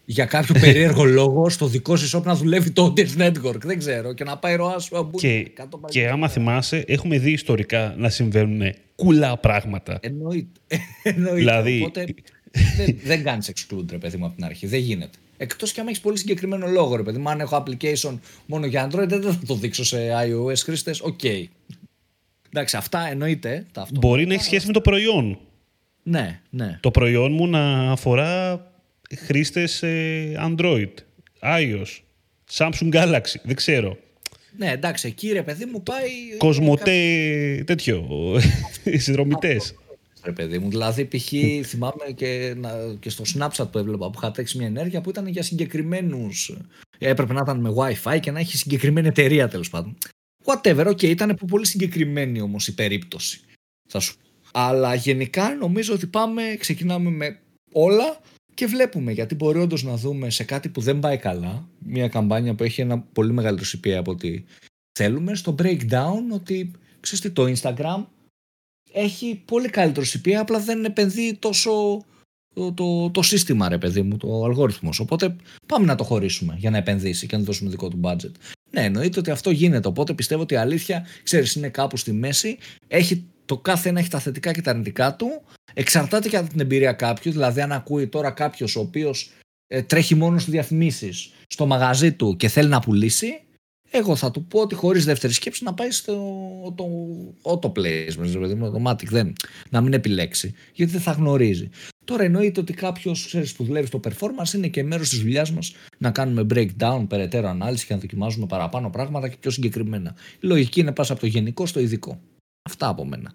για 0.05 0.25
κάποιο 0.25 0.55
περίεργο 0.61 1.05
λόγο 1.05 1.49
στο 1.49 1.67
δικό 1.67 1.97
σου 1.97 2.19
shop 2.19 2.23
να 2.23 2.35
δουλεύει 2.35 2.71
το 2.71 2.93
audience 2.97 3.17
network. 3.29 3.61
Δεν 3.61 3.79
ξέρω. 3.79 4.13
Και 4.13 4.25
να 4.25 4.39
πάει 4.39 4.55
ροά 4.57 4.79
σου 4.79 4.97
αμπού. 4.97 5.19
Και, 5.19 5.51
και 5.89 6.09
άμα 6.09 6.29
θυμάσαι, 6.29 6.85
έχουμε 6.87 7.19
δει 7.19 7.31
ιστορικά 7.33 7.95
να 7.99 8.09
συμβαίνουν 8.09 8.73
κουλά 8.95 9.37
πράγματα. 9.39 9.99
Εννοείται. 10.03 10.61
Εννοείται. 11.03 11.35
Δηλαδή- 11.35 11.81
Οπότε 11.83 12.05
δεν, 12.77 12.99
δεν 13.05 13.23
κάνεις 13.23 13.53
exclude, 13.55 13.85
ρε 13.91 13.99
παιδί 13.99 14.17
μου, 14.17 14.25
από 14.27 14.35
την 14.35 14.45
αρχή. 14.45 14.67
Δεν 14.67 14.81
γίνεται. 14.81 15.19
Εκτός 15.37 15.73
και 15.73 15.81
αν 15.81 15.87
έχεις 15.87 16.01
πολύ 16.01 16.19
συγκεκριμένο 16.19 16.67
λόγο, 16.67 16.97
ρε 16.97 17.03
παιδί 17.03 17.19
μου. 17.19 17.31
Αν 17.31 17.41
έχω 17.41 17.65
application 17.67 18.19
μόνο 18.47 18.67
για 18.67 18.87
Android, 18.91 19.07
δεν 19.09 19.23
θα 19.23 19.39
το 19.47 19.55
δείξω 19.55 19.85
σε 19.85 19.99
iOS 20.27 20.57
χρήστε. 20.65 20.95
Οκ. 21.01 21.21
Εντάξει, 22.53 22.77
αυτά 22.77 23.09
εννοείται. 23.11 23.67
Τα 23.73 23.83
αυτό. 23.83 23.99
Μπορεί 24.01 24.27
να 24.27 24.35
έχει 24.35 24.43
σχέση 24.45 24.67
με 24.67 24.73
το 24.73 24.81
προϊόν. 24.81 25.39
Ναι, 26.03 26.41
ναι. 26.51 26.79
Το 26.81 26.91
προϊόν 26.91 27.33
μου 27.33 27.47
να 27.47 27.93
αφορά 27.93 28.65
χρήστες 29.17 29.83
ε, 29.83 30.33
Android, 30.39 30.93
iOS, 31.43 32.01
Samsung 32.53 32.93
Galaxy, 32.93 33.41
δεν 33.43 33.55
ξέρω. 33.55 33.99
Ναι, 34.57 34.71
εντάξει, 34.71 35.09
εκεί 35.09 35.33
ρε 35.33 35.43
παιδί 35.43 35.65
μου 35.65 35.83
πάει. 35.83 36.11
Κοσμοτέ, 36.39 37.63
τέτοιο, 37.67 38.07
συνδρομητές. 39.05 39.75
Ρε 40.25 40.33
παιδί 40.33 40.59
μου, 40.59 40.69
δηλαδή 40.69 41.05
π.χ. 41.05 41.29
θυμάμαι 41.67 42.05
και, 42.15 42.55
να, 42.57 42.71
και 43.01 43.11
στο 43.11 43.25
Snapchat 43.35 43.71
που 43.73 43.79
έβλεπα 43.79 44.11
που 44.11 44.19
είχα 44.23 44.31
τρέξει 44.31 44.59
μια 44.59 44.67
ενέργεια 44.67 45.01
που 45.01 45.11
ήταν 45.11 45.27
για 45.27 45.43
συγκεκριμένου. 45.43 46.29
Έπρεπε 46.99 47.33
να 47.33 47.41
ήταν 47.43 47.61
με 47.61 47.71
WiFi 47.77 48.21
και 48.21 48.31
να 48.31 48.39
έχει 48.39 48.57
συγκεκριμένη 48.57 49.09
εταιρεία 49.09 49.49
τέλος 49.49 49.71
πάντων. 49.71 49.97
Whatever, 50.45 50.87
ok, 50.87 51.03
ήταν 51.03 51.39
πολύ 51.49 51.67
συγκεκριμένη 51.67 52.41
όμως 52.41 52.69
η 52.69 52.75
περίπτωση. 52.75 53.41
Θα 53.89 54.01
σου 54.01 54.15
πω. 54.17 54.30
Αλλά 54.53 54.95
γενικά 54.95 55.55
νομίζω 55.55 55.95
ότι 55.95 56.07
πάμε, 56.07 56.43
ξεκινάμε 56.59 57.11
με 57.11 57.39
όλα 57.73 58.21
και 58.55 58.67
βλέπουμε 58.67 59.13
γιατί 59.13 59.35
μπορεί 59.35 59.59
όντως 59.59 59.83
να 59.83 59.97
δούμε 59.97 60.31
σε 60.31 60.45
κάτι 60.45 60.69
που 60.69 60.81
δεν 60.81 60.99
πάει 60.99 61.17
καλά, 61.17 61.69
μια 61.79 62.09
καμπάνια 62.09 62.55
που 62.55 62.65
έχει 62.65 62.81
ένα 62.81 62.99
πολύ 62.99 63.33
μεγαλύτερο 63.33 63.69
CPA 63.73 63.91
από 63.91 64.11
ό,τι 64.11 64.45
θέλουμε, 64.99 65.35
στο 65.35 65.55
breakdown 65.59 66.23
ότι 66.33 66.71
ξέρεις 67.01 67.21
τι, 67.21 67.31
το 67.31 67.53
Instagram 67.57 68.05
έχει 68.93 69.43
πολύ 69.45 69.69
καλύτερο 69.69 70.07
CPA, 70.09 70.33
απλά 70.33 70.61
δεν 70.61 70.85
επενδύει 70.85 71.35
τόσο 71.35 72.05
το, 72.55 72.73
το, 72.73 73.11
το 73.11 73.23
σύστημα, 73.23 73.69
ρε 73.69 73.79
παιδί 73.79 74.03
μου, 74.03 74.17
το 74.17 74.45
αλγόριθμος. 74.45 75.01
Οπότε 75.01 75.37
πάμε 75.67 75.87
να 75.87 75.95
το 75.95 76.05
χωρίσουμε 76.05 76.55
για 76.59 76.71
να 76.71 76.77
επενδύσει 76.77 77.27
και 77.27 77.37
να 77.37 77.41
του 77.41 77.47
δώσουμε 77.47 77.71
δικό 77.71 77.89
του 77.89 78.01
budget. 78.03 78.33
Ναι, 78.71 78.85
εννοείται 78.85 79.19
ότι 79.19 79.31
αυτό 79.31 79.51
γίνεται. 79.51 79.89
Οπότε 79.89 80.15
πιστεύω 80.15 80.43
ότι 80.43 80.55
η 80.55 80.57
αλήθεια, 80.57 81.07
ξέρεις, 81.23 81.55
είναι 81.55 81.69
κάπου 81.69 81.97
στη 81.97 82.13
μέση. 82.13 82.59
Έχει, 82.89 83.25
το 83.51 83.59
κάθε 83.59 83.89
ένα 83.89 84.01
έχει 84.01 84.09
τα 84.09 84.19
θετικά 84.19 84.53
και 84.53 84.63
τα 84.63 84.71
αρνητικά 84.71 85.17
του. 85.17 85.43
Εξαρτάται 85.75 86.29
και 86.29 86.37
από 86.37 86.49
την 86.49 86.61
εμπειρία 86.61 86.93
κάποιου. 86.93 87.33
Δηλαδή, 87.33 87.61
αν 87.61 87.73
ακούει 87.73 88.07
τώρα 88.07 88.31
κάποιος 88.31 88.77
ο 88.77 88.81
οποίος 88.81 89.31
ε, 89.67 89.83
τρέχει 89.83 90.15
μόνος 90.15 90.41
στις 90.41 90.53
διαφημίσεις 90.53 91.31
στο 91.47 91.67
μαγαζί 91.67 92.13
του 92.13 92.37
και 92.37 92.49
θέλει 92.49 92.69
να 92.69 92.81
πουλήσει, 92.81 93.41
εγώ 93.91 94.17
θα 94.17 94.31
του 94.31 94.45
πω 94.45 94.61
ότι 94.61 94.75
χωρίς 94.75 95.05
δεύτερη 95.05 95.33
σκέψη 95.33 95.65
να 95.65 95.75
πάει 95.75 95.91
στο 95.91 96.15
το 96.77 96.85
auto 97.43 97.69
placement, 97.69 98.33
ρε 98.33 98.39
παιδί 98.39 98.55
μου, 98.55 98.73
automatic, 98.73 99.07
δεν, 99.07 99.33
να 99.71 99.81
μην 99.81 99.93
επιλέξει, 99.93 100.55
γιατί 100.73 100.93
δεν 100.93 101.01
θα 101.01 101.13
γνωρίζει. 101.13 101.69
Τώρα 102.05 102.25
εννοείται 102.25 102.61
ότι 102.61 102.73
κάποιος 102.73 103.37
που 103.57 103.65
δουλεύει 103.65 103.87
στο 103.87 104.01
performance 104.05 104.55
είναι 104.55 104.69
και 104.69 104.83
μέρος 104.83 105.09
της 105.09 105.21
δουλειάς 105.21 105.53
μας 105.53 105.73
να 105.99 106.11
κάνουμε 106.11 106.47
breakdown, 106.55 107.05
περαιτέρω 107.09 107.49
ανάλυση 107.49 107.87
και 107.87 107.95
να 107.95 108.01
δοκιμάζουμε 108.01 108.47
παραπάνω 108.47 108.91
πράγματα 108.91 109.29
και 109.29 109.37
πιο 109.41 109.51
συγκεκριμένα. 109.51 110.15
Η 110.41 110.47
λογική 110.47 110.81
είναι 110.81 110.93
πας 110.93 111.11
από 111.11 111.21
το 111.21 111.27
γενικό 111.27 111.67
στο 111.67 111.81
ειδικό. 111.81 112.21
Αυτά 112.71 112.89
από 112.89 113.05
μένα. 113.05 113.33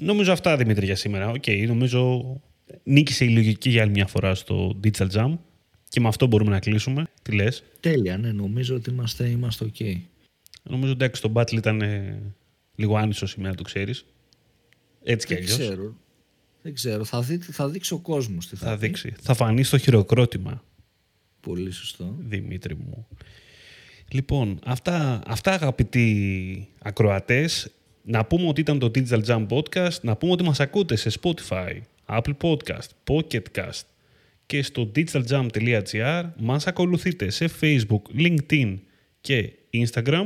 Νομίζω 0.00 0.32
αυτά, 0.32 0.56
Δημήτρη, 0.56 0.84
για 0.84 0.96
σήμερα. 0.96 1.28
Οκ, 1.30 1.44
νομίζω 1.66 2.22
νίκησε 2.82 3.24
η 3.24 3.28
λογική 3.28 3.70
για 3.70 3.82
άλλη 3.82 3.90
μια 3.90 4.06
φορά 4.06 4.34
στο 4.34 4.80
Digital 4.84 5.10
Jam 5.10 5.38
και 5.88 6.00
με 6.00 6.08
αυτό 6.08 6.26
μπορούμε 6.26 6.50
να 6.50 6.58
κλείσουμε. 6.58 7.06
Τι 7.22 7.32
λες; 7.32 7.62
Τέλεια, 7.80 8.18
ναι, 8.18 8.32
νομίζω 8.32 8.74
ότι 8.74 8.90
είμαστε, 8.90 9.28
είμαστε 9.28 9.70
ok. 9.74 9.96
Νομίζω 10.62 10.92
εντάξει, 10.92 11.22
το 11.22 11.32
battle 11.34 11.52
ήταν 11.52 11.80
ε, 11.82 12.22
λίγο 12.74 12.96
άνισο 12.96 13.26
σήμερα, 13.26 13.54
το 13.54 13.62
ξέρεις. 13.62 14.04
Έτσι 15.02 15.26
κι 15.26 15.34
Δεν 15.34 15.42
αλλιώς. 15.42 15.58
ξέρω. 15.58 15.96
Δεν 16.62 16.74
ξέρω. 16.74 17.04
Θα, 17.04 17.20
δει, 17.22 17.38
θα 17.38 17.68
δείξει 17.68 17.94
ο 17.94 17.98
κόσμος 17.98 18.48
τι 18.48 18.56
θα, 18.56 18.66
Θα 18.66 18.72
πει. 18.78 18.86
δείξει. 18.86 19.14
Θα 19.20 19.34
φανεί 19.34 19.62
στο 19.62 19.78
χειροκρότημα, 19.78 20.62
Πολύ 21.40 21.70
σωστό. 21.70 22.16
Δημήτρη 22.18 22.74
μου. 22.76 23.06
Λοιπόν, 24.10 24.58
αυτά, 24.64 25.22
αυτά 25.26 25.52
αγαπητοί 25.52 26.68
ακροατές. 26.82 27.70
Να 28.02 28.24
πούμε 28.24 28.48
ότι 28.48 28.60
ήταν 28.60 28.78
το 28.78 28.90
Digital 28.94 29.24
Jam 29.24 29.46
Podcast. 29.48 30.00
Να 30.00 30.16
πούμε 30.16 30.32
ότι 30.32 30.44
μας 30.44 30.60
ακούτε 30.60 30.96
σε 30.96 31.10
Spotify, 31.20 31.80
Apple 32.06 32.36
Podcast, 32.40 32.88
Pocket 33.06 33.42
Cast 33.54 33.82
και 34.46 34.62
στο 34.62 34.90
digitaljam.gr. 34.96 36.24
Μας 36.36 36.66
ακολουθείτε 36.66 37.30
σε 37.30 37.50
Facebook, 37.60 38.02
LinkedIn 38.18 38.78
και 39.20 39.52
Instagram. 39.72 40.24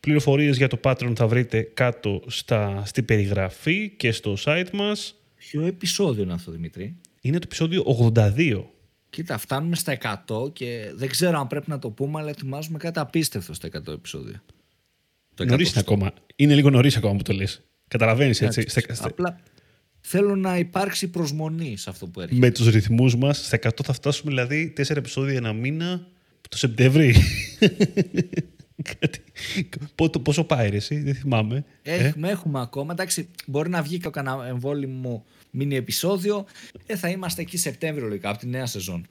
Πληροφορίες 0.00 0.56
για 0.56 0.68
το 0.68 0.78
Patreon 0.82 1.12
θα 1.16 1.26
βρείτε 1.26 1.70
κάτω 1.74 2.22
στα, 2.26 2.82
στην 2.86 3.04
περιγραφή 3.04 3.88
και 3.96 4.12
στο 4.12 4.36
site 4.44 4.70
μας. 4.72 5.14
Ποιο 5.36 5.66
επεισόδιο 5.66 6.22
είναι 6.22 6.32
αυτό, 6.32 6.50
Δημήτρη; 6.50 6.96
Είναι 7.20 7.38
το 7.38 7.44
επεισόδιο 7.44 8.12
82. 8.14 8.64
Κοίτα, 9.10 9.38
φτάνουμε 9.38 9.76
στα 9.76 10.24
100 10.26 10.52
και 10.52 10.90
δεν 10.94 11.08
ξέρω 11.08 11.38
αν 11.38 11.46
πρέπει 11.46 11.70
να 11.70 11.78
το 11.78 11.90
πούμε, 11.90 12.20
αλλά 12.20 12.30
ετοιμάζουμε 12.30 12.78
κάτι 12.78 12.98
απίστευτο 12.98 13.54
στα 13.54 13.68
100 13.68 13.92
επεισόδια. 13.92 14.42
Το 15.44 15.50
Νωρίς 15.50 15.68
100. 15.68 15.72
είναι 15.72 15.80
ακόμα. 15.80 16.12
Είναι 16.36 16.54
λίγο 16.54 16.70
νωρίς 16.70 16.96
ακόμα 16.96 17.16
που 17.16 17.22
το 17.22 17.32
λες. 17.32 17.62
Καταλαβαίνεις 17.88 18.40
έτσι. 18.40 18.60
Εντάξει, 18.60 18.80
Στα- 18.80 18.94
στα- 18.94 19.06
Απλά 19.06 19.40
θέλω 20.00 20.36
να 20.36 20.58
υπάρξει 20.58 21.08
προσμονή 21.08 21.76
σε 21.76 21.90
αυτό 21.90 22.06
που 22.06 22.20
έρχεται. 22.20 22.40
με 22.40 22.50
τους 22.50 22.68
ρυθμούς 22.68 23.16
μας, 23.16 23.44
στα 23.46 23.56
100 23.56 23.82
θα 23.84 23.92
φτάσουμε 23.92 24.30
δηλαδή 24.30 24.72
4 24.76 24.96
επεισόδια 24.96 25.36
ένα 25.36 25.52
μήνα 25.52 26.06
το 26.48 26.56
Σεπτέμβρη. 26.56 27.14
Κάτι- 29.00 29.20
Πό- 29.94 30.18
Πόσο 30.22 30.44
πάει 30.44 30.68
ρε, 30.70 30.76
εσύ, 30.76 30.98
δεν 31.00 31.14
θυμάμαι. 31.14 31.64
Ε, 31.82 31.94
Έχουμε, 32.06 32.28
έχουμε 32.28 32.60
ακόμα. 32.60 32.92
Εντάξει, 32.92 33.28
μπορεί 33.46 33.68
να 33.68 33.82
βγει 33.82 33.98
και 33.98 34.08
κανένα 34.08 34.46
εμβόλυμο 34.46 35.24
μίνι 35.50 35.76
επεισόδιο. 35.76 36.44
Ε, 36.86 36.96
θα 36.96 37.08
είμαστε 37.08 37.42
εκεί 37.42 37.56
Σεπτέμβριο 37.56 38.06
λογικά, 38.08 38.28
από 38.30 38.38
τη 38.38 38.46
νέα 38.46 38.66
σεζόν. 38.66 39.06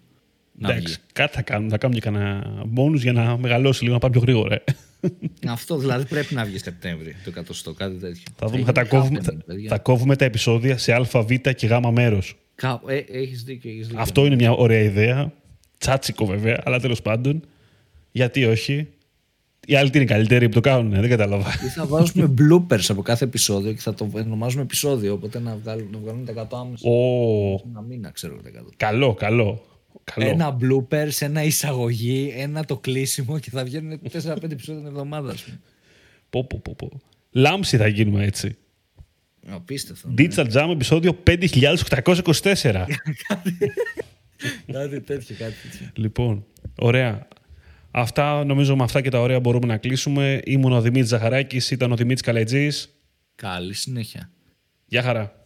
Να 0.60 0.70
βγει. 0.70 0.78
εντάξει, 0.78 0.98
κάτι 1.14 1.36
θα 1.36 1.42
κάνουμε. 1.42 1.70
Θα 1.70 1.78
κάνουμε 1.78 2.00
και 2.00 2.06
κανένα 2.10 2.64
bonus 2.76 2.96
για 3.00 3.12
να 3.14 3.38
μεγαλώσει 3.38 3.82
λίγο, 3.84 3.94
να 3.94 4.00
πάμε 4.00 4.14
πιο 4.14 4.22
γρήγορα. 4.22 4.56
ε. 4.56 4.64
Αυτό 5.48 5.78
δηλαδή 5.78 6.06
πρέπει 6.06 6.34
να 6.34 6.44
βγει 6.46 6.58
Σεπτέμβριο, 6.58 7.12
το 7.24 7.30
εκατοστό, 7.30 7.74
κάτι 7.74 7.96
τέτοιο. 7.96 8.24
Θα, 8.36 8.46
δούμε, 8.46 8.52
γίνει 8.52 8.64
θα, 8.66 8.72
τα 8.72 8.84
κόβουμε, 8.84 9.20
happening, 9.20 9.24
θα, 9.24 9.34
παιδιά. 9.46 9.70
θα 9.70 9.78
κόβουμε 9.80 10.16
τα 10.16 10.26
επεισόδια 10.26 10.78
σε 10.78 10.94
α, 10.94 11.02
β 11.22 11.32
και 11.56 11.68
γ 11.68 11.72
μέρος. 11.92 12.36
Κα- 12.56 12.82
Ε, 12.88 12.98
έχεις 13.12 13.44
δίκιο, 13.44 13.70
έχεις 13.72 13.88
δίκιο. 13.88 14.02
Αυτό 14.02 14.26
είναι 14.26 14.36
μια 14.36 14.52
ωραία 14.52 14.80
ιδέα. 14.80 15.32
Τσάτσικο 15.78 16.26
βέβαια, 16.26 16.62
αλλά 16.66 16.80
τέλος 16.80 17.02
πάντων. 17.02 17.42
Γιατί 18.12 18.46
όχι; 18.46 18.88
Οι 19.66 19.76
άλλοι 19.76 19.90
τι 19.90 19.98
είναι 19.98 20.08
καλύτεροι 20.08 20.48
που 20.50 20.54
το 20.54 20.60
κάνουν, 20.60 20.92
δεν 21.02 21.10
κατάλαβα. 21.10 21.50
Ή 21.66 21.68
θα 21.68 21.86
βάζουμε 21.86 22.34
bloopers 22.40 22.86
από 22.88 23.02
κάθε 23.02 23.24
επεισόδιο 23.26 23.72
και 23.74 23.80
θα 23.82 23.94
το 23.94 24.10
ονομάζουμε 24.14 24.62
επεισόδιο. 24.64 25.14
Οπότε 25.14 25.40
να 25.40 25.58
βγάλουν, 25.64 25.88
να 25.92 25.98
βγάλουν 26.00 26.26
τα 26.26 26.48
100 26.52 26.58
άμεσα. 26.60 26.90
Ω, 26.90 27.62
Ένα 27.70 27.82
μήνα, 27.82 28.10
ξέρω 28.12 28.36
τα 28.44 28.50
100. 28.50 28.64
καλό, 28.78 29.14
καλό. 29.14 29.64
Καλό. 30.04 30.28
Ένα 30.28 30.58
blooper, 30.62 31.08
ένα 31.20 31.44
εισαγωγή, 31.44 32.34
ένα 32.36 32.66
το 32.66 32.78
κλείσιμο 32.78 33.40
και 33.40 33.50
θα 33.50 33.64
βγαίνουν 33.64 34.00
4-5 34.12 34.52
επεισόδια 34.52 34.82
την 34.82 34.86
εβδομάδα. 34.86 35.32
ας 35.32 35.42
πούμε. 35.44 35.60
Πω, 36.30 36.44
πω, 36.44 36.60
πω, 36.60 36.76
πω. 36.76 37.02
Λάμψη 37.32 37.78
θα 37.78 37.88
γίνουμε 37.88 38.24
έτσι. 38.24 38.58
Απίστευτο. 39.50 40.08
ναι. 40.10 40.16
Digital 40.18 40.52
Jam 40.52 40.70
επεισόδιο 40.72 41.18
5824. 41.24 42.86
κάτι 44.72 45.02
τέτοιο, 45.02 45.36
κάτι 45.38 45.54
τέτοιο. 45.64 45.88
λοιπόν, 45.94 46.46
ωραία. 46.76 47.28
Αυτά, 47.92 48.44
νομίζω 48.46 48.76
με 48.76 48.84
αυτά 48.84 49.02
και 49.02 49.10
τα 49.10 49.20
ωραία 49.20 49.40
μπορούμε 49.40 49.68
να 49.68 49.78
κλείσουμε. 49.78 50.42
Ήμουν 50.46 50.72
ο 50.72 50.82
Δημήτρης 50.82 51.08
Ζαχαράκης, 51.10 51.72
ήταν 51.72 51.92
ο 51.92 51.96
Δημήτρης 51.96 52.22
Καλετζής. 52.22 52.94
Καλή 53.36 53.74
συνέχεια. 53.74 54.32
Γεια 54.86 55.02
χαρά. 55.02 55.34